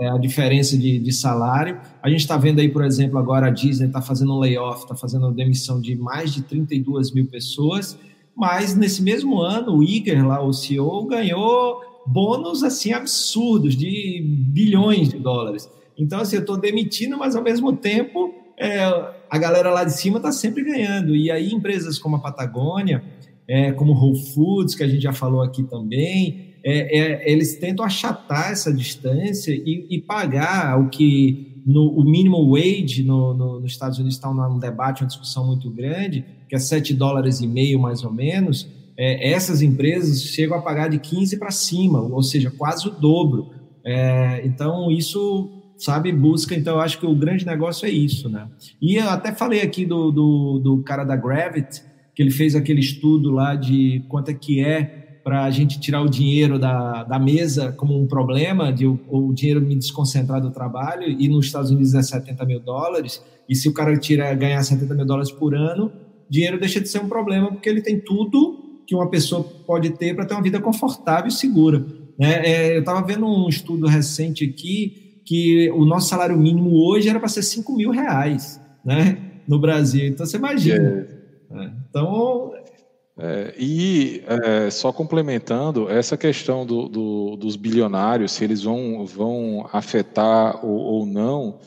[0.00, 1.80] é, a diferença de, de, salário.
[2.02, 4.94] A gente está vendo aí, por exemplo, agora a Disney está fazendo um layoff, está
[4.94, 7.98] fazendo demissão de mais de 32 mil pessoas,
[8.36, 15.08] mas nesse mesmo ano o Iger, lá, o CEO, ganhou bônus assim absurdos de bilhões
[15.08, 15.70] de dólares.
[15.98, 18.84] Então, assim, eu estou demitindo, mas ao mesmo tempo é,
[19.28, 21.14] a galera lá de cima está sempre ganhando.
[21.14, 23.02] E aí empresas como a Patagônia
[23.48, 27.84] é, como Whole Foods, que a gente já falou aqui também, é, é, eles tentam
[27.84, 33.72] achatar essa distância e, e pagar o que no, o mínimo wage no, no, nos
[33.72, 37.78] Estados Unidos está um debate, uma discussão muito grande, que é 7 dólares e meio
[37.78, 42.50] mais ou menos, é, essas empresas chegam a pagar de 15 para cima, ou seja,
[42.50, 43.50] quase o dobro.
[43.84, 46.54] É, então, isso, sabe, busca.
[46.54, 48.48] Então, eu acho que o grande negócio é isso, né?
[48.80, 51.82] E eu até falei aqui do, do, do cara da Gravity,
[52.16, 56.00] que ele fez aquele estudo lá de quanto é que é para a gente tirar
[56.00, 60.50] o dinheiro da, da mesa como um problema, de o, o dinheiro me desconcentrar do
[60.50, 64.62] trabalho, e nos Estados Unidos é 70 mil dólares, e se o cara tira, ganhar
[64.62, 65.92] 70 mil dólares por ano,
[66.30, 70.14] dinheiro deixa de ser um problema, porque ele tem tudo que uma pessoa pode ter
[70.14, 71.84] para ter uma vida confortável e segura.
[72.18, 72.46] Né?
[72.46, 77.18] É, eu estava vendo um estudo recente aqui que o nosso salário mínimo hoje era
[77.18, 79.18] para ser 5 mil reais né?
[79.46, 80.06] no Brasil.
[80.06, 81.06] Então você imagina.
[81.12, 81.15] É.
[81.56, 82.52] É, então.
[83.18, 89.68] É, e é, só complementando, essa questão do, do, dos bilionários, se eles vão, vão
[89.72, 91.58] afetar ou, ou não,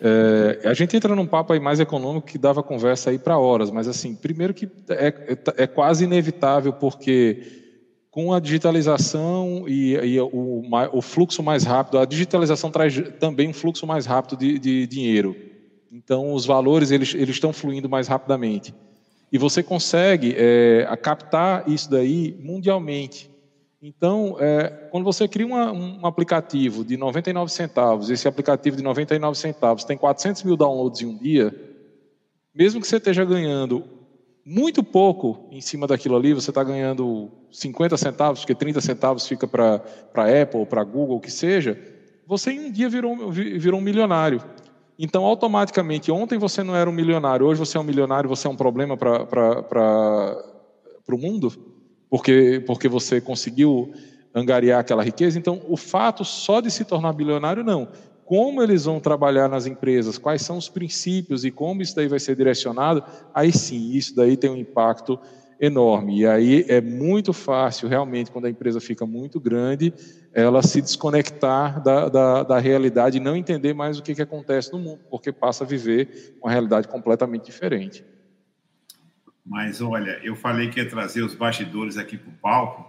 [0.00, 3.70] é, a gente entra num papo aí mais econômico que dava conversa aí para horas,
[3.70, 7.64] mas assim, primeiro que é, é, é, quase inevitável, porque
[8.10, 10.62] com a digitalização e, e o,
[10.92, 15.36] o, fluxo mais rápido, a digitalização traz também um fluxo mais rápido de, de dinheiro.
[15.92, 18.74] Então, os valores eles, eles estão fluindo mais rapidamente.
[19.32, 23.30] E você consegue é, captar isso daí mundialmente.
[23.82, 29.36] Então, é, quando você cria uma, um aplicativo de 99 centavos, esse aplicativo de 99
[29.36, 31.54] centavos tem 400 mil downloads em um dia,
[32.54, 33.84] mesmo que você esteja ganhando
[34.44, 39.46] muito pouco em cima daquilo ali, você está ganhando 50 centavos, porque 30 centavos fica
[39.46, 39.82] para
[40.42, 41.78] Apple, para Google, o que seja,
[42.26, 44.40] você em um dia virou, virou um milionário.
[44.98, 48.50] Então, automaticamente, ontem você não era um milionário, hoje você é um milionário, você é
[48.50, 50.42] um problema para
[51.12, 51.52] o mundo,
[52.08, 53.92] porque, porque você conseguiu
[54.34, 55.38] angariar aquela riqueza.
[55.38, 57.88] Então, o fato só de se tornar bilionário, não.
[58.24, 62.18] Como eles vão trabalhar nas empresas, quais são os princípios e como isso daí vai
[62.18, 65.18] ser direcionado, aí sim, isso daí tem um impacto
[65.60, 66.20] enorme.
[66.20, 69.92] E aí é muito fácil, realmente, quando a empresa fica muito grande,
[70.32, 74.72] ela se desconectar da, da, da realidade e não entender mais o que, que acontece
[74.72, 78.04] no mundo, porque passa a viver uma realidade completamente diferente.
[79.44, 82.84] Mas olha, eu falei que ia trazer os bastidores aqui para o palco,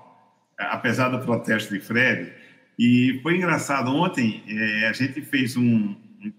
[0.57, 2.33] apesar do protesto de Fred,
[2.77, 3.95] e foi engraçado.
[3.95, 5.95] Ontem é, a gente fez um,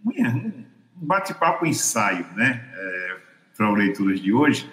[0.07, 0.65] um,
[0.95, 3.17] bate-papo ensaio, né, é,
[3.57, 4.69] para o Leituras de hoje,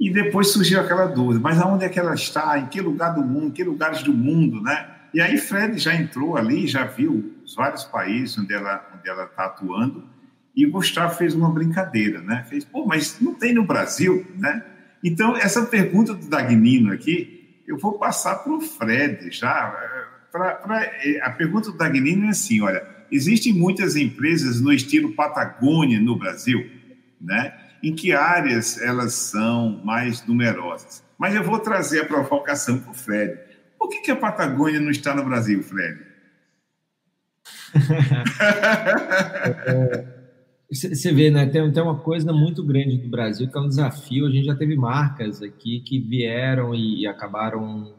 [0.00, 2.58] e depois surgiu aquela dúvida: mas aonde é que ela está?
[2.58, 3.48] Em que lugar do mundo?
[3.48, 4.88] Em que lugares do mundo, né?
[5.12, 9.24] E aí Fred já entrou ali, já viu os vários países onde ela onde ela
[9.24, 10.08] está atuando.
[10.56, 12.44] E Gustavo fez uma brincadeira, né?
[12.48, 14.64] Fez, pô, mas não tem no Brasil, né?
[15.04, 19.70] Então essa pergunta do Dagnino aqui, eu vou passar para o Fred já.
[20.32, 25.12] Pra, pra, eh, a pergunta do Dagnino é assim, olha, existem muitas empresas no estilo
[25.12, 26.70] Patagônia no Brasil,
[27.20, 27.52] né?
[27.82, 31.02] Em que áreas elas são mais numerosas?
[31.18, 33.38] Mas eu vou trazer a provocação para o Fred.
[33.78, 36.00] Por que, que a Patagônia não está no Brasil, Fred?
[40.70, 41.46] Você vê, né?
[41.46, 44.26] Tem, tem uma coisa muito grande do Brasil que é um desafio.
[44.26, 47.92] A gente já teve marcas aqui que vieram e, e acabaram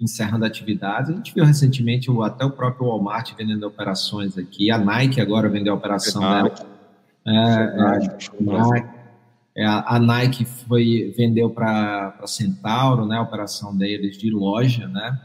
[0.00, 1.10] encerrando atividades.
[1.10, 4.70] A gente viu recentemente o, até o próprio Walmart vendendo operações aqui.
[4.70, 6.54] A Nike agora vendeu a operação dela.
[7.26, 8.88] É, é, é,
[9.60, 15.18] a Nike foi vendeu para a Centauro, né, a operação deles de loja, né?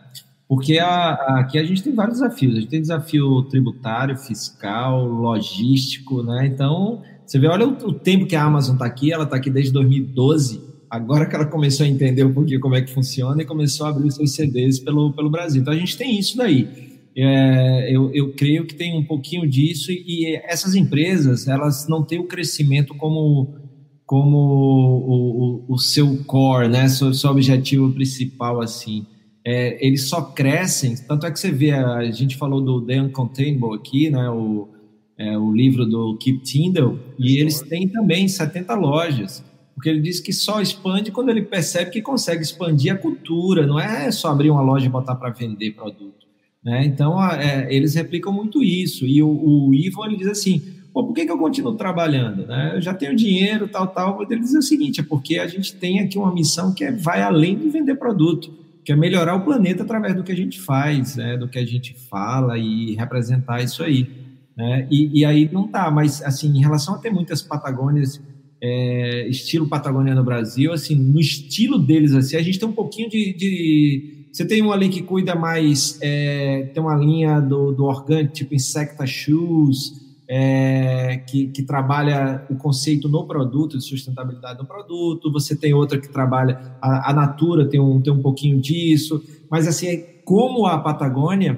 [0.47, 2.55] Porque a, a, aqui a gente tem vários desafios.
[2.55, 6.47] A gente tem desafio tributário, fiscal, logístico, né?
[6.47, 9.49] Então, você vê, olha o, o tempo que a Amazon está aqui, ela está aqui
[9.49, 10.61] desde 2012.
[10.89, 13.89] Agora que ela começou a entender um pouquinho como é que funciona e começou a
[13.89, 15.61] abrir os seus CDs pelo, pelo Brasil.
[15.61, 17.01] Então, a gente tem isso daí.
[17.13, 22.03] é, eu, eu creio que tem um pouquinho disso e, e essas empresas elas não
[22.03, 23.66] têm o crescimento como
[24.07, 29.05] como o, o, o seu core, né, seu, seu objetivo principal assim.
[29.45, 33.75] É, eles só crescem, tanto é que você vê, a gente falou do The Uncontainable
[33.75, 34.69] aqui, né, o,
[35.17, 39.43] é, o livro do Keith Tyndall, e eles têm também 70 lojas,
[39.75, 43.77] porque ele diz que só expande quando ele percebe que consegue expandir a cultura, não
[43.77, 46.25] é só abrir uma loja e botar para vender produto.
[46.63, 46.85] Né?
[46.85, 51.13] Então, é, eles replicam muito isso, e o, o Ivo ele diz assim, Pô, por
[51.13, 52.47] que, que eu continuo trabalhando?
[52.47, 52.71] Né?
[52.73, 54.19] Eu já tenho dinheiro, tal, tal.
[54.23, 57.21] Ele diz o seguinte: é porque a gente tem aqui uma missão que é, vai
[57.21, 58.51] além de vender produto,
[58.83, 61.37] que é melhorar o planeta através do que a gente faz, né?
[61.37, 64.09] do que a gente fala e representar isso aí.
[64.57, 64.87] Né?
[64.89, 68.19] E, e aí não tá, mas assim, em relação a ter muitas Patagônias,
[68.59, 73.07] é, estilo Patagônia no Brasil, assim, no estilo deles, assim, a gente tem um pouquinho
[73.07, 77.83] de, de você tem uma ali que cuida mais, é, tem uma linha do, do
[77.83, 84.65] orgânico, tipo Insecta Shoes, é, que, que, trabalha o conceito no produto, de sustentabilidade no
[84.65, 89.23] produto, você tem outra que trabalha, a, a Natura tem um, tem um pouquinho disso,
[89.49, 91.57] mas assim, é como a Patagônia,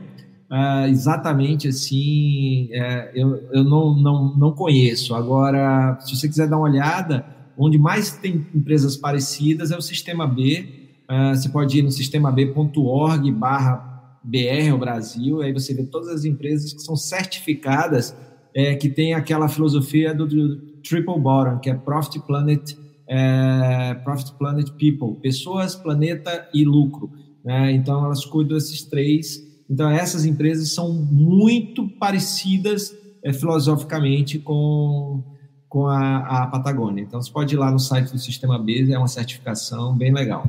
[0.51, 5.15] uh, exatamente assim, é, eu, eu não, não, não conheço.
[5.15, 7.25] Agora, se você quiser dar uma olhada,
[7.57, 13.31] onde mais tem empresas parecidas é o Sistema B, uh, você pode ir no sistemab.org
[13.31, 13.89] barra
[14.23, 18.15] BR, o Brasil, aí você vê todas as empresas que são certificadas
[18.53, 22.75] é, que tem aquela filosofia do, do, Triple Bottom, que é Profit, Planet,
[23.07, 27.11] é, Profit, Planet, People, pessoas, planeta e lucro.
[27.43, 27.71] Né?
[27.73, 29.43] Então, elas cuidam desses três.
[29.69, 35.21] Então, essas empresas são muito parecidas é, filosoficamente com,
[35.67, 37.01] com a, a Patagônia.
[37.01, 40.47] Então, você pode ir lá no site do Sistema B, é uma certificação bem legal.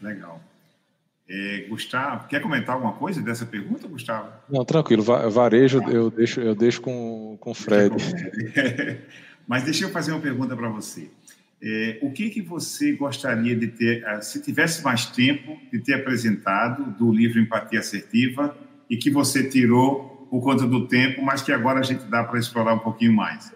[0.00, 0.40] Legal.
[1.28, 4.28] É, Gustavo, quer comentar alguma coisa dessa pergunta, Gustavo?
[4.48, 5.02] Não, tranquilo.
[5.02, 7.96] Varejo eu deixo, eu deixo com, com o Fred.
[9.48, 11.10] Mas deixa eu fazer uma pergunta para você.
[11.62, 15.94] É, o que, que você gostaria de ter, ah, se tivesse mais tempo, de ter
[15.94, 18.54] apresentado do livro Empatia Assertiva
[18.88, 22.38] e que você tirou por conta do tempo, mas que agora a gente dá para
[22.38, 23.50] explorar um pouquinho mais?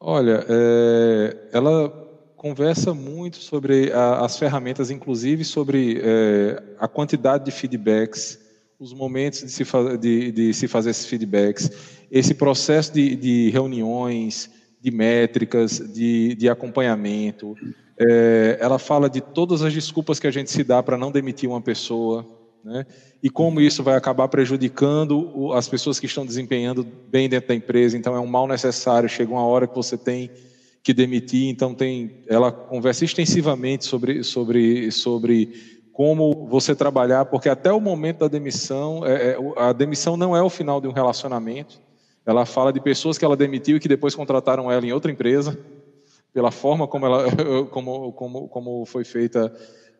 [0.00, 1.99] Olha, é, ela
[2.40, 8.40] conversa muito sobre a, as ferramentas, inclusive sobre é, a quantidade de feedbacks,
[8.78, 9.62] os momentos de se,
[10.00, 11.70] de, de se fazer esses feedbacks,
[12.10, 14.48] esse processo de, de reuniões,
[14.80, 17.54] de métricas, de, de acompanhamento.
[17.98, 21.46] É, ela fala de todas as desculpas que a gente se dá para não demitir
[21.46, 22.26] uma pessoa,
[22.64, 22.86] né?
[23.22, 27.98] e como isso vai acabar prejudicando as pessoas que estão desempenhando bem dentro da empresa.
[27.98, 29.10] Então, é um mal necessário.
[29.10, 30.30] Chega uma hora que você tem
[30.82, 37.70] que demitir, então tem, ela conversa extensivamente sobre, sobre, sobre como você trabalhar, porque até
[37.70, 41.80] o momento da demissão, é, é, a demissão não é o final de um relacionamento.
[42.24, 45.58] Ela fala de pessoas que ela demitiu e que depois contrataram ela em outra empresa,
[46.32, 47.24] pela forma como, ela,
[47.70, 49.52] como, como, como foi feita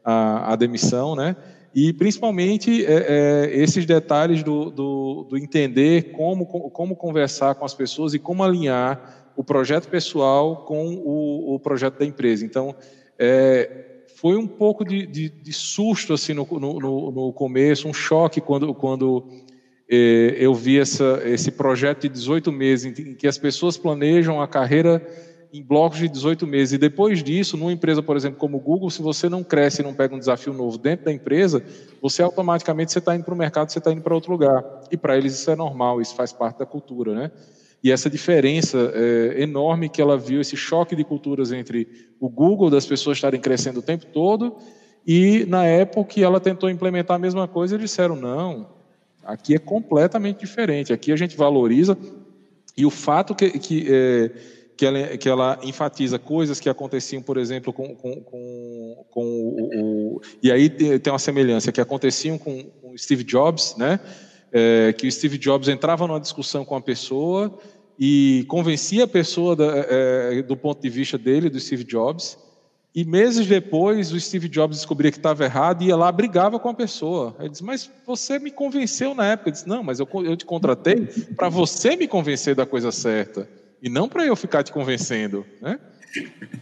[0.02, 1.36] a, a demissão, né?
[1.74, 2.92] E principalmente é,
[3.48, 8.42] é, esses detalhes do, do, do entender como, como conversar com as pessoas e como
[8.42, 12.44] alinhar o projeto pessoal com o, o projeto da empresa.
[12.44, 12.74] Então,
[13.18, 18.38] é, foi um pouco de, de, de susto assim no, no, no, começo, um choque
[18.38, 19.26] quando, quando
[19.90, 24.46] é, eu vi essa, esse projeto de 18 meses, em que as pessoas planejam a
[24.46, 25.02] carreira
[25.50, 26.74] em blocos de 18 meses.
[26.74, 29.84] E depois disso, numa empresa, por exemplo, como o Google, se você não cresce e
[29.84, 31.64] não pega um desafio novo dentro da empresa,
[32.02, 34.62] você automaticamente está indo para o mercado, você está indo para outro lugar.
[34.90, 37.30] E para eles isso é normal, isso faz parte da cultura, né?
[37.82, 41.88] E essa diferença é, enorme que ela viu, esse choque de culturas entre
[42.20, 44.56] o Google, das pessoas estarem crescendo o tempo todo,
[45.06, 48.68] e na época que ela tentou implementar a mesma coisa, eles disseram: não,
[49.24, 51.96] aqui é completamente diferente, aqui a gente valoriza.
[52.76, 54.30] E o fato que, que, é,
[54.76, 60.16] que, ela, que ela enfatiza coisas que aconteciam, por exemplo, com, com, com, com o,
[60.16, 64.00] o, E aí tem uma semelhança, que aconteciam com, com Steve Jobs, né?
[64.52, 67.58] É, que o Steve Jobs entrava numa discussão com a pessoa
[67.98, 72.38] e convencia a pessoa da, é, do ponto de vista dele, do Steve Jobs,
[72.94, 76.68] e meses depois o Steve Jobs descobria que estava errado e ia lá brigava com
[76.68, 77.36] a pessoa.
[77.38, 79.50] Ele disse, mas você me convenceu na época.
[79.50, 83.48] Ele disse, não, mas eu, eu te contratei para você me convencer da coisa certa
[83.80, 85.78] e não para eu ficar te convencendo, né?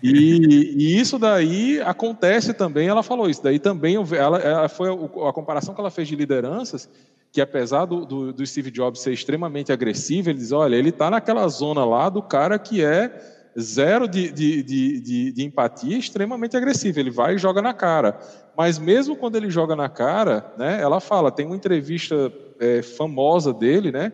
[0.02, 5.28] E, e, isso daí acontece também, ela falou isso, daí também ela, ela foi a,
[5.28, 6.86] a comparação que ela fez de lideranças,
[7.32, 11.10] que apesar do, do, do, Steve Jobs ser extremamente agressivo, ele diz, olha, ele está
[11.10, 13.10] naquela zona lá do cara que é
[13.58, 17.00] zero de, de, de, de, empatia, extremamente agressivo.
[17.00, 18.18] Ele vai e joga na cara.
[18.56, 23.52] Mas mesmo quando ele joga na cara, né, ela fala, tem uma entrevista é, famosa
[23.52, 24.12] dele, né,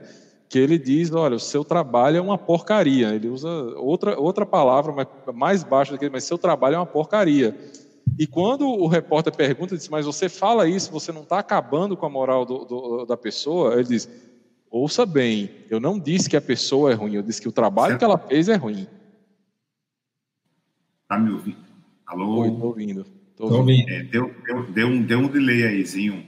[0.49, 3.09] que ele diz, olha, o seu trabalho é uma porcaria.
[3.15, 7.57] Ele usa outra, outra palavra, mais baixa do que mas seu trabalho é uma porcaria.
[8.19, 12.07] E quando o repórter pergunta, diz, mas você fala isso, você não está acabando com
[12.07, 13.75] a moral do, do, da pessoa?
[13.75, 14.09] Ele diz,
[14.71, 17.93] ouça bem, eu não disse que a pessoa é ruim, eu disse que o trabalho
[17.93, 17.99] certo.
[17.99, 18.87] que ela fez é ruim.
[21.03, 21.65] Está me ouvindo?
[22.07, 22.41] Alô?
[22.41, 23.07] Oi, estou ouvindo.
[23.37, 23.89] Tô ouvindo.
[23.91, 26.25] É, deu, deu, deu, um, deu um delay aízinho.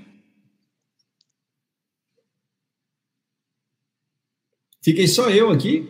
[4.82, 5.88] Fiquei só eu aqui?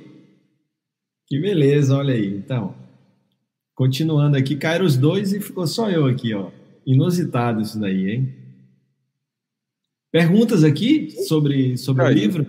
[1.27, 2.29] Que beleza, olha aí.
[2.29, 2.75] Então,
[3.77, 6.49] continuando aqui, caíram os dois e ficou só eu aqui, ó.
[6.85, 8.35] Inusitado isso daí, hein?
[10.11, 12.47] Perguntas aqui sobre, sobre o livro?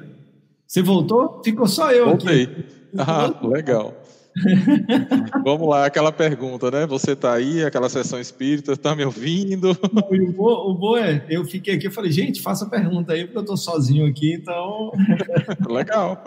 [0.66, 1.42] Você voltou?
[1.44, 2.44] Ficou só eu Voltei.
[2.44, 2.66] aqui.
[2.98, 3.94] Ah, legal.
[5.44, 6.86] Vamos lá, aquela pergunta, né?
[6.86, 9.72] Você está aí, aquela sessão espírita, está me ouvindo?
[9.72, 13.38] O bom, o bom é, eu fiquei aqui, eu falei, gente, faça pergunta aí, porque
[13.38, 14.92] eu estou sozinho aqui, então.
[15.68, 16.24] Legal.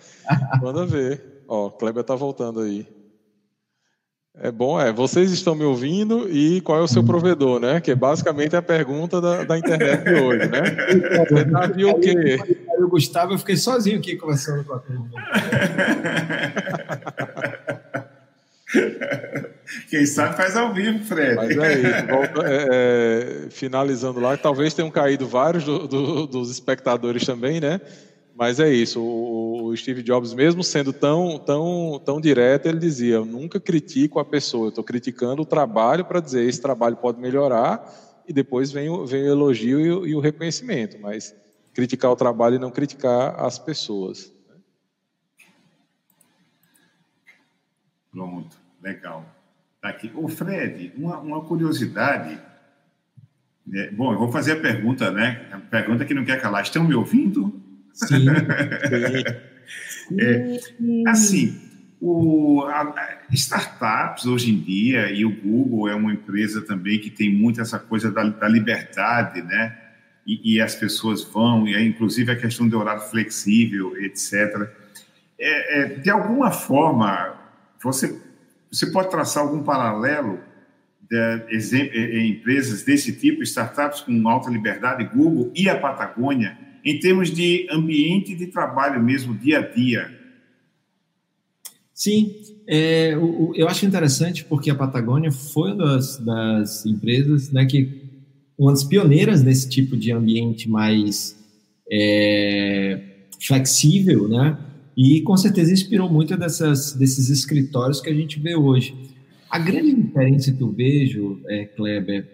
[0.62, 1.42] Manda ver.
[1.46, 2.86] Ó, o Kleber está voltando aí.
[4.40, 4.92] É bom, é.
[4.92, 7.80] Vocês estão me ouvindo e qual é o seu provedor, né?
[7.80, 10.60] Que é basicamente a pergunta da, da internet de hoje, né?
[11.28, 12.38] Você tá viu o quê?
[12.78, 15.10] o Gustavo, eu fiquei sozinho aqui conversando com a turma.
[19.90, 21.34] Quem sabe faz ao vivo, Fred.
[21.34, 22.06] Mas é isso.
[22.06, 27.80] Volta, é, é, finalizando lá, talvez tenham caído vários do, do, dos espectadores também, né?
[28.38, 29.02] Mas é isso.
[29.02, 34.24] O, Steve Jobs, mesmo sendo tão, tão, tão direto, ele dizia: Eu nunca critico a
[34.24, 37.84] pessoa, eu estou criticando o trabalho para dizer esse trabalho pode melhorar,
[38.28, 40.96] e depois vem o, vem o elogio e o, e o reconhecimento.
[41.00, 41.34] Mas
[41.74, 44.32] criticar o trabalho e não criticar as pessoas.
[48.12, 49.24] Pronto, legal.
[49.82, 50.12] Tá aqui.
[50.14, 52.40] Ô, Fred, uma, uma curiosidade.
[53.74, 55.48] É, bom, eu vou fazer a pergunta, né?
[55.50, 56.62] A pergunta que não quer calar.
[56.62, 57.66] Estão me ouvindo?
[58.06, 58.26] Sim.
[60.18, 60.60] é,
[61.08, 61.60] assim,
[62.00, 67.32] o, a, startups hoje em dia, e o Google é uma empresa também que tem
[67.32, 69.76] muito essa coisa da, da liberdade, né?
[70.28, 74.70] e, e, as pessoas vão, e inclusive a questão do horário flexível, etc.
[75.38, 77.34] É, é, de alguma forma,
[77.82, 78.20] você,
[78.70, 80.38] você pode traçar algum paralelo
[81.10, 87.30] de, em empresas desse tipo, startups com alta liberdade, Google e a Patagônia, em termos
[87.30, 90.10] de ambiente de trabalho mesmo, dia a dia?
[91.92, 92.34] Sim,
[92.66, 93.14] é,
[93.54, 98.02] eu acho interessante porque a Patagônia foi uma das, das empresas né, que
[98.58, 101.36] uma das pioneiras nesse tipo de ambiente mais
[101.90, 103.00] é,
[103.40, 104.58] flexível, né?
[104.96, 108.94] E com certeza inspirou muito dessas, desses escritórios que a gente vê hoje.
[109.48, 112.26] A grande diferença que eu vejo, é, Kleber,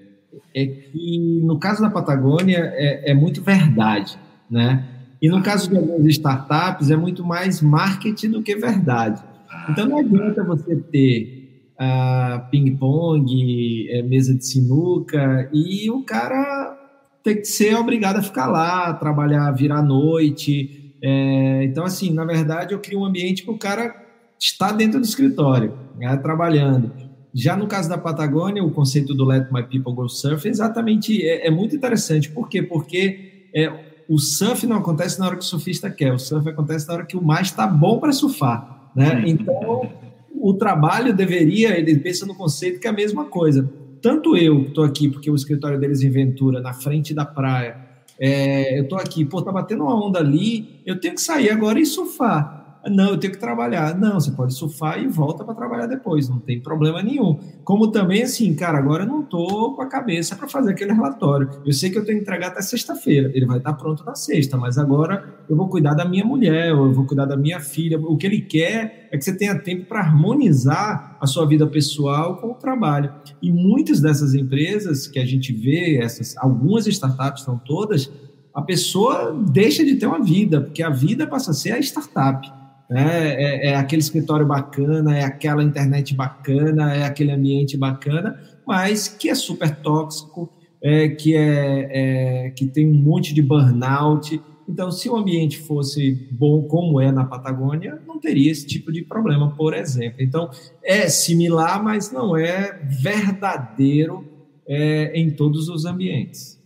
[0.54, 4.18] é que no caso da Patagônia é, é muito verdade,
[4.50, 4.84] né?
[5.20, 9.22] E no caso de algumas startups é muito mais marketing do que verdade.
[9.70, 11.44] Então não adianta você ter
[11.80, 16.78] uh, ping-pong, é, mesa de sinuca, e o cara
[17.22, 20.94] tem que ser obrigado a ficar lá, trabalhar, virar noite.
[21.02, 23.94] É, então, assim, na verdade, eu crio um ambiente para o cara
[24.38, 26.92] estar dentro do escritório, né, trabalhando.
[27.34, 31.20] Já no caso da Patagônia, o conceito do Let My People Go Surf é exatamente
[31.26, 32.30] é, é muito interessante.
[32.30, 32.62] Por quê?
[32.62, 33.72] Porque é,
[34.08, 37.06] o surf não acontece na hora que o surfista quer, o surf acontece na hora
[37.06, 38.90] que o mar está bom para surfar.
[38.94, 39.24] Né?
[39.26, 39.90] Então,
[40.34, 43.68] o trabalho deveria, ele pensa no conceito que é a mesma coisa.
[44.00, 47.76] Tanto eu que estou aqui, porque o escritório deles em Ventura, na frente da praia,
[48.18, 51.80] é, eu estou aqui, pô, tá batendo uma onda ali, eu tenho que sair agora
[51.80, 52.63] e surfar.
[52.90, 53.98] Não, eu tenho que trabalhar.
[53.98, 57.38] Não, você pode surfar e volta para trabalhar depois, não tem problema nenhum.
[57.64, 61.48] Como também, assim, cara, agora eu não tô com a cabeça para fazer aquele relatório.
[61.64, 64.56] Eu sei que eu tenho que entregar até sexta-feira, ele vai estar pronto na sexta,
[64.56, 67.98] mas agora eu vou cuidar da minha mulher, eu vou cuidar da minha filha.
[67.98, 72.36] O que ele quer é que você tenha tempo para harmonizar a sua vida pessoal
[72.36, 73.12] com o trabalho.
[73.40, 78.10] E muitas dessas empresas que a gente vê, essas algumas startups são todas,
[78.52, 82.63] a pessoa deixa de ter uma vida, porque a vida passa a ser a startup.
[82.88, 83.34] Né?
[83.34, 89.28] É, é, aquele escritório bacana, é aquela internet bacana, é aquele ambiente bacana, mas que
[89.28, 90.50] é super tóxico,
[90.82, 94.40] é, que, é, é, que tem um monte de burnout.
[94.68, 99.02] Então, se o ambiente fosse bom como é na Patagônia, não teria esse tipo de
[99.02, 100.22] problema, por exemplo.
[100.22, 100.50] Então,
[100.82, 104.26] é similar, mas não é verdadeiro
[104.66, 106.62] é, em todos os ambientes.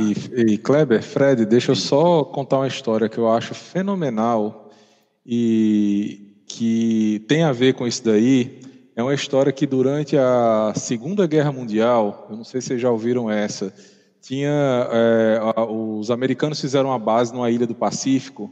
[0.00, 4.65] E, e Kleber, Fred, deixa eu só contar uma história que eu acho fenomenal
[5.26, 8.60] e que tem a ver com isso daí
[8.94, 12.90] é uma história que durante a Segunda Guerra Mundial, eu não sei se vocês já
[12.90, 13.74] ouviram essa,
[14.22, 18.50] tinha é, os americanos fizeram uma base numa ilha do Pacífico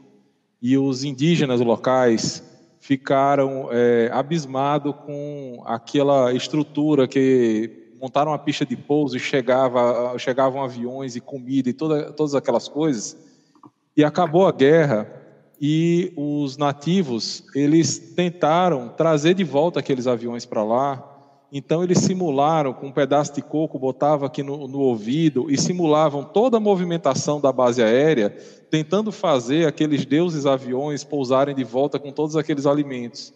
[0.61, 2.43] e os indígenas locais
[2.79, 10.63] ficaram é, abismados com aquela estrutura que montaram uma pista de pouso e chegava, chegavam
[10.63, 13.17] aviões e comida e toda, todas aquelas coisas.
[13.97, 15.24] E acabou a guerra
[15.61, 21.11] e os nativos eles tentaram trazer de volta aqueles aviões para lá.
[21.53, 26.25] Então eles simularam com um pedaço de coco, botava aqui no, no, ouvido e simulavam
[26.25, 28.31] toda a movimentação da base aérea,
[28.71, 33.33] tentando fazer aqueles deuses aviões pousarem de volta com todos aqueles alimentos.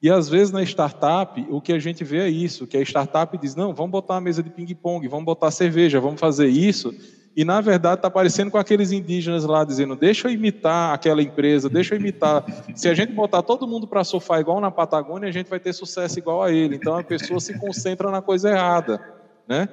[0.00, 3.36] E às vezes na startup o que a gente vê é isso, que a startup
[3.36, 6.94] diz não, vamos botar uma mesa de ping pong, vamos botar cerveja, vamos fazer isso
[7.36, 11.68] e na verdade está parecendo com aqueles indígenas lá dizendo: deixa eu imitar aquela empresa,
[11.68, 12.42] deixa eu imitar.
[12.74, 15.74] Se a gente botar todo mundo para surfar igual na Patagônia, a gente vai ter
[15.74, 16.76] sucesso igual a ele.
[16.76, 18.98] Então a pessoa se concentra na coisa errada,
[19.46, 19.68] né?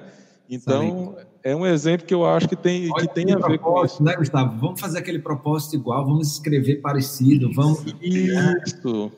[0.48, 4.02] Então é um exemplo que eu acho que tem, que tem a ver com isso.
[4.02, 4.58] Né, Gustavo?
[4.60, 7.82] Vamos fazer aquele propósito igual, vamos escrever parecido, vamos.
[8.02, 9.10] Isso.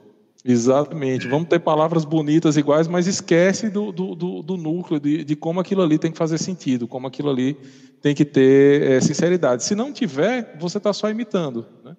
[0.46, 1.26] Exatamente.
[1.26, 5.58] Vamos ter palavras bonitas iguais, mas esquece do, do, do, do núcleo, de, de, como
[5.58, 7.56] aquilo ali tem que fazer sentido, como aquilo ali
[8.00, 9.64] tem que ter é, sinceridade.
[9.64, 11.66] Se não tiver, você está só imitando.
[11.84, 11.96] Né?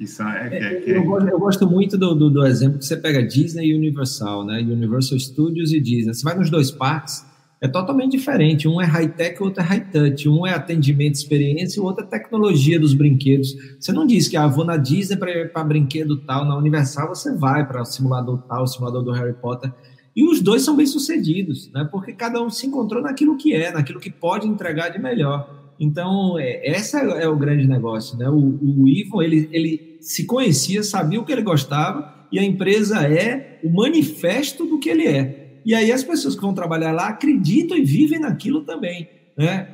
[0.00, 3.22] É, é, é, eu, gosto, eu, gosto, muito do, do, do, exemplo que você pega
[3.22, 4.60] Disney e Universal, né?
[4.60, 6.14] Universal Studios e Disney.
[6.14, 7.24] Você vai nos dois parques,
[7.64, 8.68] é totalmente diferente.
[8.68, 10.28] Um é high-tech, o outro é high-touch.
[10.28, 13.56] Um é atendimento, experiência, o outro é tecnologia dos brinquedos.
[13.80, 17.66] Você não diz que ah, vou na Disney para brinquedo tal, na Universal você vai
[17.66, 19.72] para o simulador tal, o simulador do Harry Potter.
[20.14, 21.88] E os dois são bem-sucedidos, né?
[21.90, 25.72] porque cada um se encontrou naquilo que é, naquilo que pode entregar de melhor.
[25.80, 28.18] Então, é, essa é o grande negócio.
[28.18, 28.28] Né?
[28.28, 33.08] O, o Ivo, ele, ele se conhecia, sabia o que ele gostava, e a empresa
[33.08, 35.43] é o manifesto do que ele é.
[35.64, 39.68] E aí as pessoas que vão trabalhar lá acreditam e vivem naquilo também, né?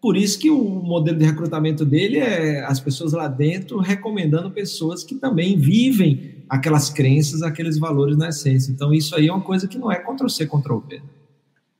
[0.00, 5.04] Por isso que o modelo de recrutamento dele é as pessoas lá dentro recomendando pessoas
[5.04, 8.72] que também vivem aquelas crenças, aqueles valores na essência.
[8.72, 11.00] Então isso aí é uma coisa que não é Ctrl C, Ctrl V.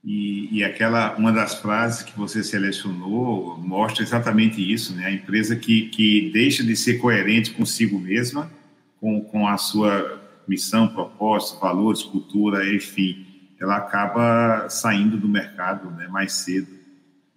[0.05, 5.07] E, e aquela uma das frases que você selecionou mostra exatamente isso, né?
[5.07, 8.51] A empresa que, que deixa de ser coerente consigo mesma,
[9.01, 13.27] com, com a sua missão, propósito, valores, cultura, enfim,
[13.63, 16.67] ela acaba saindo do mercado né, mais cedo.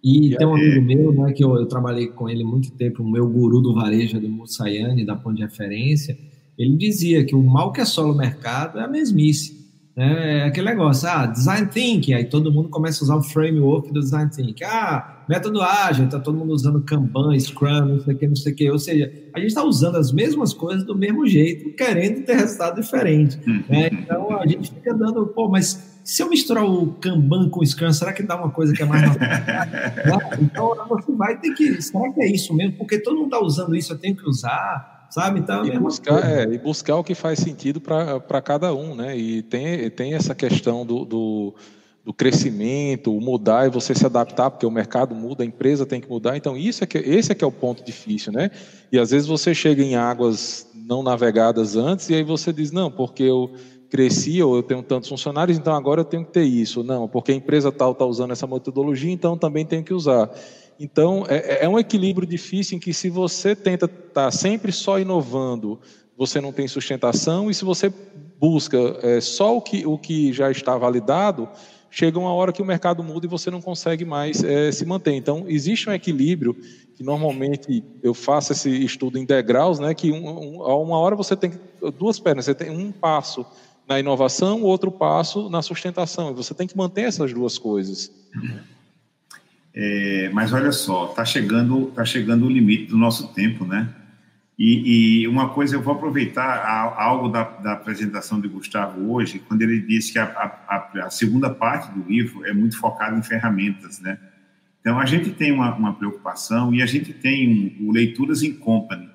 [0.02, 0.60] E, e tem um é...
[0.60, 3.74] amigo meu, né, que eu, eu, trabalhei com ele muito tempo, o meu guru do
[3.74, 6.18] varejo, do Mussayane, da Ponte de Referência,
[6.58, 9.56] ele dizia que o mal que assola o mercado é a mesmice.
[9.96, 10.40] Né?
[10.40, 14.00] É aquele negócio, ah, design thinking, aí todo mundo começa a usar o framework do
[14.00, 14.64] design thinking.
[14.64, 18.52] Ah, método ágil, tá todo mundo usando Kanban, Scrum, não sei o que, não sei
[18.52, 18.70] o que.
[18.70, 22.80] Ou seja, a gente está usando as mesmas coisas do mesmo jeito, querendo ter resultado
[22.80, 23.38] diferente.
[23.68, 23.88] Né?
[23.90, 27.92] Então a gente fica dando, pô, mas se eu misturar o Kanban com o Scrum,
[27.92, 29.02] será que dá uma coisa que é mais
[30.40, 31.82] Então você vai ter que.
[31.82, 32.78] Será que é isso mesmo?
[32.78, 35.40] Porque todo mundo está usando isso, eu tenho que usar, sabe?
[35.40, 39.18] Então, é e, buscar, é, e buscar o que faz sentido para cada um, né?
[39.18, 41.54] E tem, tem essa questão do, do,
[42.04, 46.00] do, crescimento, o mudar e você se adaptar, porque o mercado muda, a empresa tem
[46.00, 46.36] que mudar.
[46.36, 48.52] Então, isso é que, esse é que é o ponto difícil, né?
[48.92, 52.92] E às vezes você chega em águas não navegadas antes e aí você diz, não,
[52.92, 53.50] porque eu
[53.88, 56.82] cresci ou eu tenho tantos funcionários, então agora eu tenho que ter isso.
[56.82, 60.30] Não, porque a empresa tal está usando essa metodologia, então também tenho que usar.
[60.78, 64.70] Então, é, é, é um equilíbrio difícil em que se você tenta estar tá sempre
[64.72, 65.80] só inovando,
[66.16, 67.92] você não tem sustentação, e se você
[68.38, 71.48] busca é, só o que, o que já está validado,
[71.90, 75.12] chega uma hora que o mercado muda e você não consegue mais é, se manter.
[75.12, 76.54] Então, existe um equilíbrio
[76.94, 81.36] que normalmente eu faço esse estudo em degraus, né, que um, um, uma hora você
[81.36, 81.52] tem
[81.98, 83.46] duas pernas, você tem um passo
[83.88, 86.34] na inovação, outro passo na sustentação.
[86.34, 88.10] Você tem que manter essas duas coisas.
[89.74, 93.88] É, mas olha só, está chegando, tá chegando o limite do nosso tempo, né?
[94.58, 99.60] E, e uma coisa, eu vou aproveitar algo da, da, apresentação de Gustavo hoje, quando
[99.60, 104.00] ele disse que a, a, a, segunda parte do livro é muito focada em ferramentas,
[104.00, 104.18] né?
[104.80, 108.54] Então, a gente tem uma, uma preocupação e a gente tem um, o Leituras em
[108.54, 109.10] Company,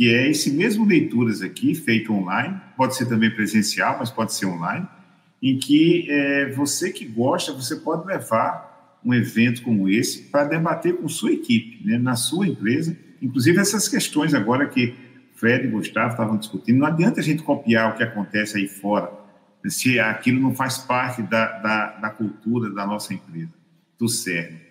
[0.00, 4.46] que é esse mesmo leituras aqui, feito online, pode ser também presencial, mas pode ser
[4.46, 4.88] online,
[5.42, 10.96] em que é, você que gosta, você pode levar um evento como esse para debater
[10.96, 14.94] com sua equipe, né, na sua empresa, inclusive essas questões agora que
[15.34, 19.12] Fred e Gustavo estavam discutindo, não adianta a gente copiar o que acontece aí fora,
[19.66, 23.52] se aquilo não faz parte da, da, da cultura da nossa empresa,
[23.98, 24.69] do CERN.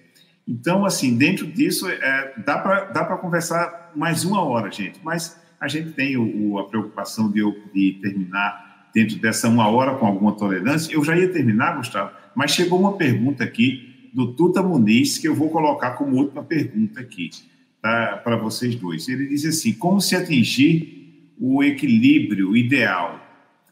[0.50, 5.92] Então, assim, dentro disso, é, dá para conversar mais uma hora, gente, mas a gente
[5.92, 7.40] tem o, o, a preocupação de,
[7.72, 10.92] de terminar dentro dessa uma hora com alguma tolerância.
[10.92, 15.36] Eu já ia terminar, Gustavo, mas chegou uma pergunta aqui do Tuta Muniz, que eu
[15.36, 17.30] vou colocar como última pergunta aqui
[17.80, 19.08] tá, para vocês dois.
[19.08, 23.24] Ele diz assim: como se atingir o equilíbrio ideal?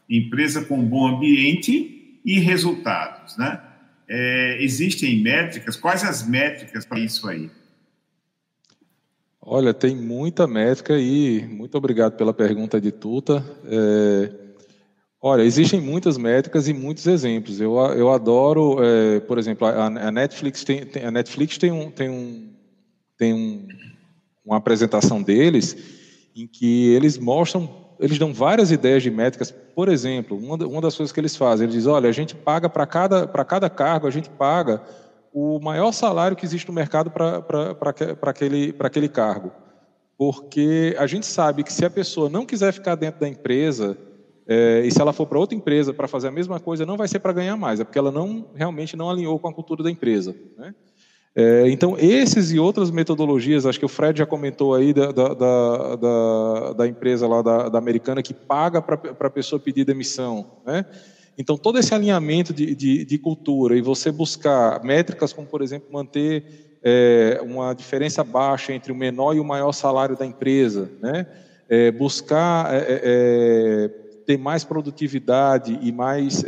[0.08, 3.60] Empresa com bom ambiente e resultados, né?
[4.08, 5.76] É, existem métricas?
[5.76, 7.50] Quais as métricas para isso aí?
[9.40, 13.44] Olha, tem muita métrica e muito obrigado pela pergunta de Tuta.
[13.64, 14.30] É,
[15.20, 17.60] olha, existem muitas métricas e muitos exemplos.
[17.60, 21.90] Eu, eu adoro, é, por exemplo, a, a Netflix tem, tem, a Netflix tem um,
[21.90, 22.50] tem um,
[23.16, 23.68] tem um,
[24.44, 25.76] uma apresentação deles
[26.36, 29.50] em que eles mostram, eles dão várias ideias de métricas.
[29.50, 32.86] Por exemplo, uma, das coisas que eles fazem, eles dizem, olha, a gente paga para
[32.86, 34.82] cada, cada cargo, a gente paga
[35.32, 37.40] o maior salário que existe no mercado para
[38.22, 39.50] aquele, aquele cargo.
[40.16, 43.96] Porque a gente sabe que se a pessoa não quiser ficar dentro da empresa,
[44.46, 47.06] é, e se ela for para outra empresa para fazer a mesma coisa, não vai
[47.06, 49.90] ser para ganhar mais, é porque ela não realmente não alinhou com a cultura da
[49.90, 50.34] empresa.
[50.56, 50.74] Né?
[51.40, 55.34] É, então, esses e outras metodologias, acho que o Fred já comentou aí da, da,
[55.94, 60.44] da, da empresa lá da, da, americana que paga para a pessoa pedir demissão.
[60.66, 60.84] Né?
[61.38, 65.86] Então, todo esse alinhamento de, de, de, cultura e você buscar métricas como, por exemplo,
[65.92, 71.24] manter é, uma diferença baixa entre o menor e o maior salário da empresa, né?
[71.68, 73.88] É, buscar é, é, é
[74.26, 76.44] ter mais produtividade e mais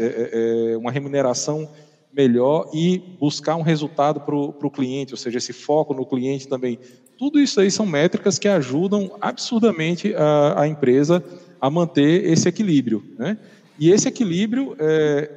[0.79, 1.69] uma remuneração
[2.13, 6.79] melhor e buscar um resultado para o cliente, ou seja, esse foco no cliente também.
[7.19, 11.23] Tudo isso aí são métricas que ajudam absurdamente a, a empresa
[11.61, 13.05] a manter esse equilíbrio.
[13.19, 13.39] Né?
[13.79, 15.31] E esse equilíbrio, é,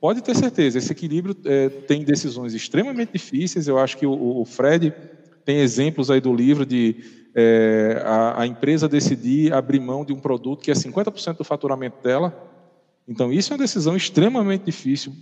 [0.00, 3.66] pode ter certeza, esse equilíbrio é, tem decisões extremamente difíceis.
[3.66, 4.92] Eu acho que o, o Fred
[5.44, 6.96] tem exemplos aí do livro de
[7.34, 12.02] é, a, a empresa decidir abrir mão de um produto que é 50% do faturamento
[12.02, 12.32] dela.
[13.06, 15.12] Então, isso é uma decisão extremamente difícil,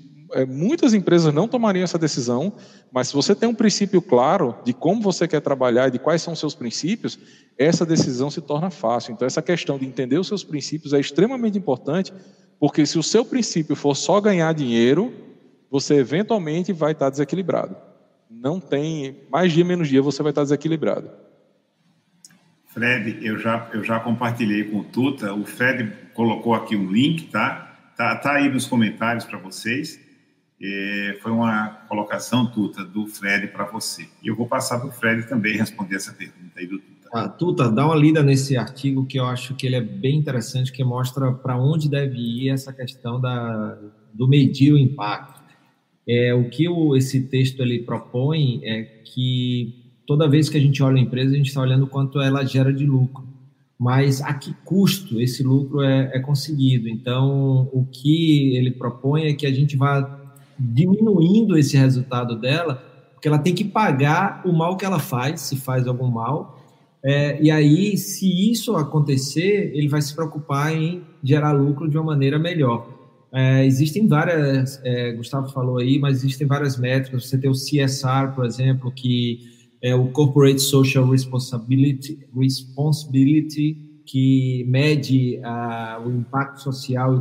[0.49, 2.53] muitas empresas não tomariam essa decisão,
[2.91, 6.23] mas se você tem um princípio claro de como você quer trabalhar e de quais
[6.23, 7.19] são os seus princípios,
[7.59, 9.13] essa decisão se torna fácil.
[9.13, 12.13] Então, essa questão de entender os seus princípios é extremamente importante,
[12.59, 15.13] porque se o seu princípio for só ganhar dinheiro,
[15.71, 17.77] você eventualmente vai estar desequilibrado.
[18.31, 21.11] Não tem, mais dia menos dia você vai estar desequilibrado.
[22.73, 27.29] Fred, eu já, eu já compartilhei com o Tuta, o Fred colocou aqui um link,
[27.29, 27.73] tá?
[27.97, 30.01] Tá, tá aí nos comentários para vocês.
[31.21, 34.09] Foi uma colocação, Tuta, do Fred para você.
[34.23, 37.09] E eu vou passar para o Fred também responder essa pergunta aí do Tuta.
[37.13, 40.73] Ah, Tuta, dá uma lida nesse artigo que eu acho que ele é bem interessante,
[40.73, 43.79] que mostra para onde deve ir essa questão da,
[44.15, 45.43] do medir o impacto.
[46.09, 50.83] É, o que o, esse texto ele propõe é que toda vez que a gente
[50.83, 53.27] olha a empresa, a gente está olhando quanto ela gera de lucro.
[53.79, 56.89] Mas a que custo esse lucro é, é conseguido?
[56.89, 60.22] Então, o que ele propõe é que a gente vá
[60.63, 62.77] diminuindo esse resultado dela,
[63.13, 66.61] porque ela tem que pagar o mal que ela faz, se faz algum mal.
[67.05, 72.07] É, e aí, se isso acontecer, ele vai se preocupar em gerar lucro de uma
[72.07, 72.87] maneira melhor.
[73.33, 77.29] É, existem várias, é, Gustavo falou aí, mas existem várias métricas.
[77.29, 79.41] Você tem o CSR, por exemplo, que
[79.83, 87.21] é o Corporate Social Responsibility, Responsibility que mede uh, o impacto social e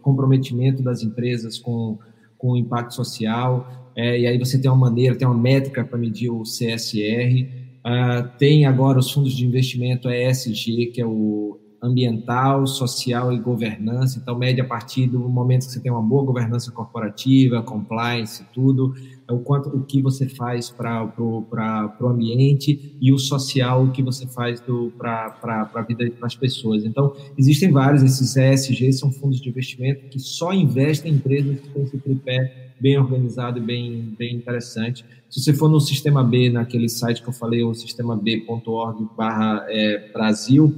[0.00, 1.98] comprometimento das empresas com,
[2.38, 3.90] com o impacto social.
[3.96, 7.48] É, e aí você tem uma maneira, tem uma métrica para medir o CSR.
[7.82, 14.20] Ah, tem agora os fundos de investimento ESG, que é o ambiental, social e governança.
[14.22, 18.94] Então, mede a partir do momento que você tem uma boa governança corporativa, compliance, tudo
[19.28, 24.02] é o quanto o que você faz para o ambiente e o social o que
[24.02, 24.62] você faz
[24.98, 26.84] para a vida das pessoas.
[26.84, 31.68] Então, existem vários, esses ESG são fundos de investimento que só investem em empresas que
[31.68, 35.04] têm esse tripé bem organizado e bem, bem interessante.
[35.28, 40.10] Se você for no Sistema B, naquele site que eu falei, o sistemab.org barra é,
[40.12, 40.74] Brasil,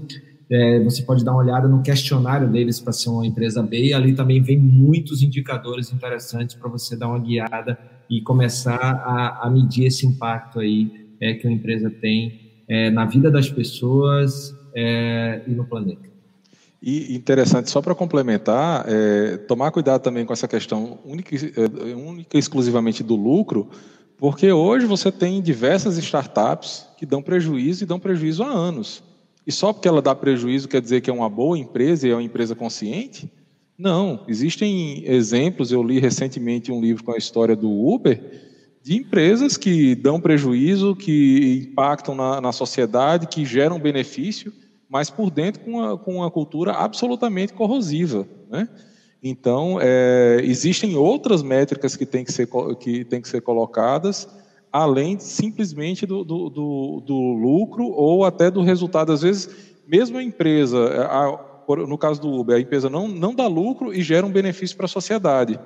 [0.51, 3.93] é, você pode dar uma olhada no questionário deles para ser uma empresa B, e
[3.93, 7.79] ali também vem muitos indicadores interessantes para você dar uma guiada
[8.09, 13.05] e começar a, a medir esse impacto aí é, que a empresa tem é, na
[13.05, 16.09] vida das pessoas é, e no planeta.
[16.81, 22.37] E interessante, só para complementar, é, tomar cuidado também com essa questão única, é, única
[22.37, 23.69] e exclusivamente do lucro,
[24.17, 29.03] porque hoje você tem diversas startups que dão prejuízo e dão prejuízo há anos.
[29.45, 32.15] E só porque ela dá prejuízo quer dizer que é uma boa empresa e é
[32.15, 33.31] uma empresa consciente?
[33.79, 35.71] Não, existem exemplos.
[35.71, 38.21] Eu li recentemente um livro com a história do Uber,
[38.83, 44.53] de empresas que dão prejuízo, que impactam na, na sociedade, que geram benefício,
[44.89, 48.27] mas por dentro com uma, com uma cultura absolutamente corrosiva.
[48.51, 48.69] Né?
[49.23, 52.49] Então, é, existem outras métricas que têm que ser,
[52.81, 54.29] que têm que ser colocadas,
[54.73, 59.13] além simplesmente do, do, do, do lucro ou até do resultado.
[59.13, 59.51] Às vezes,
[59.87, 61.09] mesmo a empresa,
[61.77, 64.87] no caso do Uber, a empresa não, não dá lucro e gera um benefício para
[64.87, 65.59] a sociedade.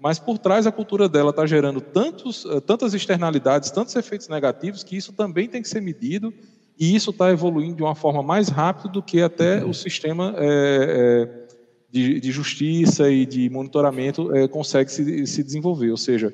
[0.00, 4.96] Mas por trás a cultura dela está gerando tantos, tantas externalidades, tantos efeitos negativos, que
[4.96, 6.32] isso também tem que ser medido
[6.78, 10.46] e isso está evoluindo de uma forma mais rápida do que até o sistema é,
[10.46, 11.48] é,
[11.90, 15.90] de, de, justiça e de monitoramento é, consegue se, se, desenvolver.
[15.90, 16.32] Ou seja,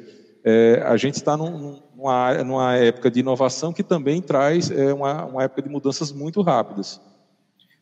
[0.85, 5.63] a gente está num, numa, numa, época de inovação que também traz uma, uma, época
[5.63, 7.01] de mudanças muito rápidas.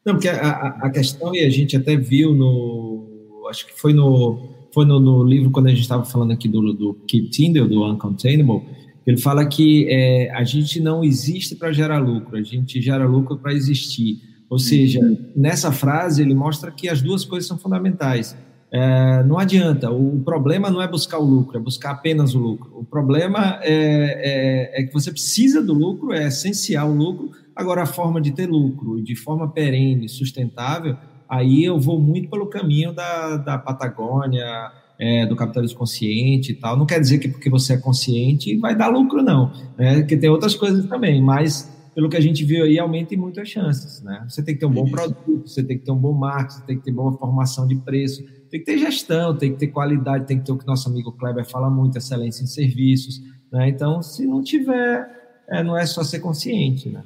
[0.04, 0.50] Não, porque a,
[0.80, 3.46] a, questão, e a gente até viu no.
[3.48, 6.72] Acho que foi no, foi no, no livro, quando a gente estava falando aqui do,
[6.72, 8.62] do Keep Tyndall, do Uncontainable,
[9.06, 13.38] ele fala que é, a gente não existe para gerar lucro, a gente gera lucro
[13.38, 14.20] para existir.
[14.48, 15.16] Ou seja, uhum.
[15.34, 18.36] nessa frase ele mostra que as duas coisas são fundamentais.
[18.70, 22.72] É, não adianta, o problema não é buscar o lucro, é buscar apenas o lucro.
[22.74, 27.30] O problema é, é, é que você precisa do lucro, é essencial o lucro.
[27.54, 30.96] Agora, a forma de ter lucro de forma perene, sustentável,
[31.28, 36.76] aí eu vou muito pelo caminho da, da Patagônia, é, do capitalismo consciente e tal.
[36.76, 39.52] Não quer dizer que porque você é consciente vai dar lucro, não.
[39.76, 40.00] Né?
[40.00, 43.48] Porque tem outras coisas também, mas pelo que a gente viu aí, aumenta em muitas
[43.48, 44.02] chances.
[44.02, 44.24] Né?
[44.28, 44.92] Você tem que ter um bom Isso.
[44.92, 48.22] produto, você tem que ter um bom marketing, tem que ter boa formação de preço,
[48.50, 51.12] tem que ter gestão, tem que ter qualidade, tem que ter o que nosso amigo
[51.12, 53.20] Kleber fala muito, excelência em serviços.
[53.52, 53.68] Né?
[53.68, 55.06] Então, se não tiver,
[55.48, 56.88] é, não é só ser consciente.
[56.88, 57.02] Né?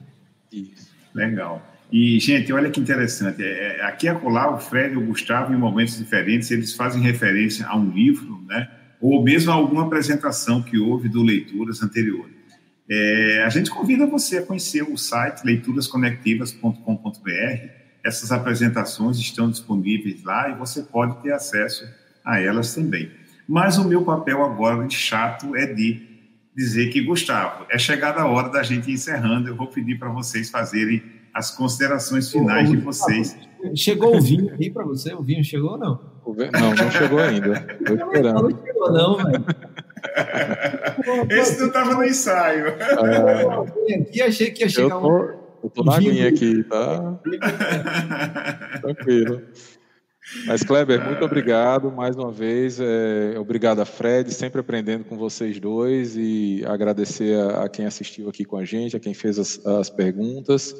[0.52, 0.94] Isso.
[1.14, 1.74] Legal.
[1.90, 3.42] E, gente, olha que interessante.
[3.42, 7.66] É, é, aqui acolá, o Fred e o Gustavo, em momentos diferentes, eles fazem referência
[7.66, 8.68] a um livro, né?
[9.00, 12.34] ou mesmo a alguma apresentação que houve do Leituras anteriores.
[12.88, 17.68] É, a gente convida você a conhecer o site leiturasconectivas.com.br.
[18.04, 21.84] Essas apresentações estão disponíveis lá e você pode ter acesso
[22.24, 23.10] a elas também.
[23.48, 26.05] Mas o meu papel agora de chato é de
[26.56, 29.48] dizer que, Gustavo, é chegada a hora da gente ir encerrando.
[29.48, 31.02] Eu vou pedir para vocês fazerem
[31.34, 33.36] as considerações finais de vocês.
[33.74, 35.12] Chegou o vinho aí para você?
[35.12, 36.16] O vinho chegou ou não?
[36.26, 37.66] Não, não chegou ainda.
[37.78, 38.48] Estou esperando.
[38.48, 39.44] Não, chegou não, velho.
[41.30, 42.68] Esse não estava no ensaio.
[42.68, 43.94] É...
[44.00, 45.46] Aqui achei que ia chegar eu tô, um...
[45.62, 47.18] Eu tô na aguinha aqui, tá?
[48.80, 49.42] Tranquilo.
[50.44, 52.80] Mas, Kleber, muito obrigado mais uma vez.
[52.80, 58.28] É, obrigado a Fred, sempre aprendendo com vocês dois e agradecer a, a quem assistiu
[58.28, 60.74] aqui com a gente, a quem fez as, as perguntas.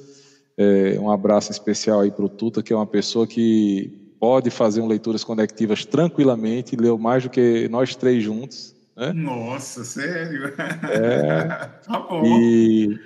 [0.58, 4.80] É, um abraço especial aí para o Tuta, que é uma pessoa que pode fazer
[4.80, 8.74] um leituras conectivas tranquilamente, leu mais do que nós três juntos.
[8.96, 9.12] Né?
[9.12, 10.54] Nossa, sério?
[10.90, 12.24] É, tá bom.
[12.24, 12.98] E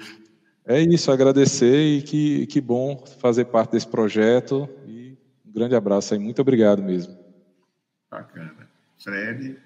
[0.65, 4.69] é isso, agradecer e que, que bom fazer parte desse projeto.
[5.51, 7.13] Um grande abraço aí, muito obrigado mesmo.
[8.09, 8.69] Bacana.
[9.03, 9.57] Fred?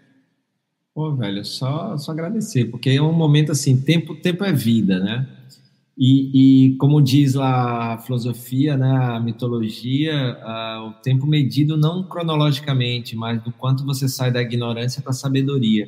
[0.94, 5.28] Pô, velho, só, só agradecer, porque é um momento assim, tempo, tempo é vida, né?
[5.96, 10.36] E, e, como diz lá a filosofia, né, a mitologia,
[10.88, 15.86] o tempo medido não cronologicamente, mas do quanto você sai da ignorância para a sabedoria.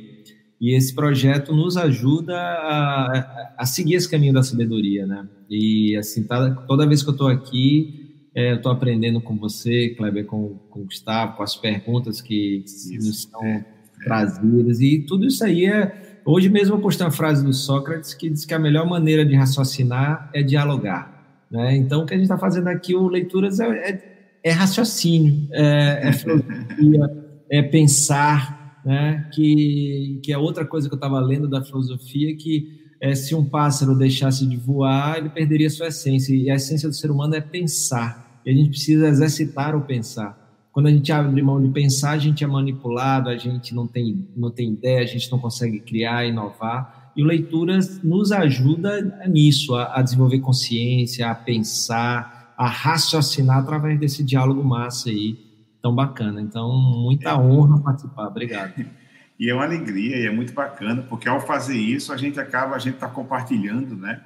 [0.61, 5.27] E esse projeto nos ajuda a, a, seguir esse caminho da sabedoria, né?
[5.49, 7.96] E assim, tá, toda vez que eu estou aqui,
[8.37, 12.63] é, eu estou aprendendo com você, Kleber, com, com o Gustavo, com as perguntas que
[12.63, 13.65] isso, nos são é,
[14.03, 18.29] trazidas, e tudo isso aí é Hoje mesmo eu postei uma frase do Sócrates que
[18.29, 21.45] diz que a melhor maneira de raciocinar é dialogar.
[21.49, 21.77] Né?
[21.77, 26.09] Então, o que a gente está fazendo aqui, o Leituras, é, é, é raciocínio, é,
[26.09, 29.29] é filosofia, é pensar, né?
[29.33, 33.45] que, que é outra coisa que eu estava lendo da filosofia, que é, se um
[33.45, 37.41] pássaro deixasse de voar, ele perderia sua essência, e a essência do ser humano é
[37.41, 40.37] pensar, e a gente precisa exercitar o pensar.
[40.71, 44.25] Quando a gente abre mão de pensar, a gente é manipulado, a gente não tem,
[44.37, 47.11] não tem ideia, a gente não consegue criar, inovar.
[47.13, 53.99] E o Leituras nos ajuda nisso, a, a desenvolver consciência, a pensar, a raciocinar através
[53.99, 55.37] desse diálogo massa aí,
[55.81, 56.41] tão bacana.
[56.41, 58.27] Então, muita honra participar.
[58.27, 58.73] Obrigado.
[59.39, 62.75] E é uma alegria e é muito bacana, porque ao fazer isso, a gente acaba,
[62.75, 64.19] a gente está compartilhando, né?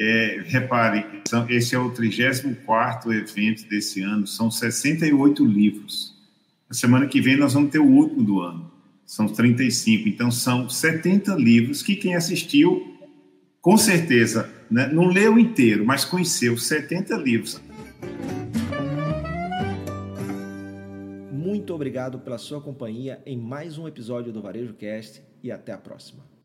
[0.00, 1.04] É, repare,
[1.48, 6.16] esse é o 34 evento desse ano, são 68 livros.
[6.68, 8.70] Na semana que vem nós vamos ter o último do ano,
[9.04, 10.08] são 35.
[10.08, 12.96] Então são 70 livros que quem assistiu,
[13.60, 17.60] com certeza, né, não leu inteiro, mas conheceu 70 livros.
[21.32, 25.78] Muito obrigado pela sua companhia em mais um episódio do Varejo Cast e até a
[25.78, 26.37] próxima.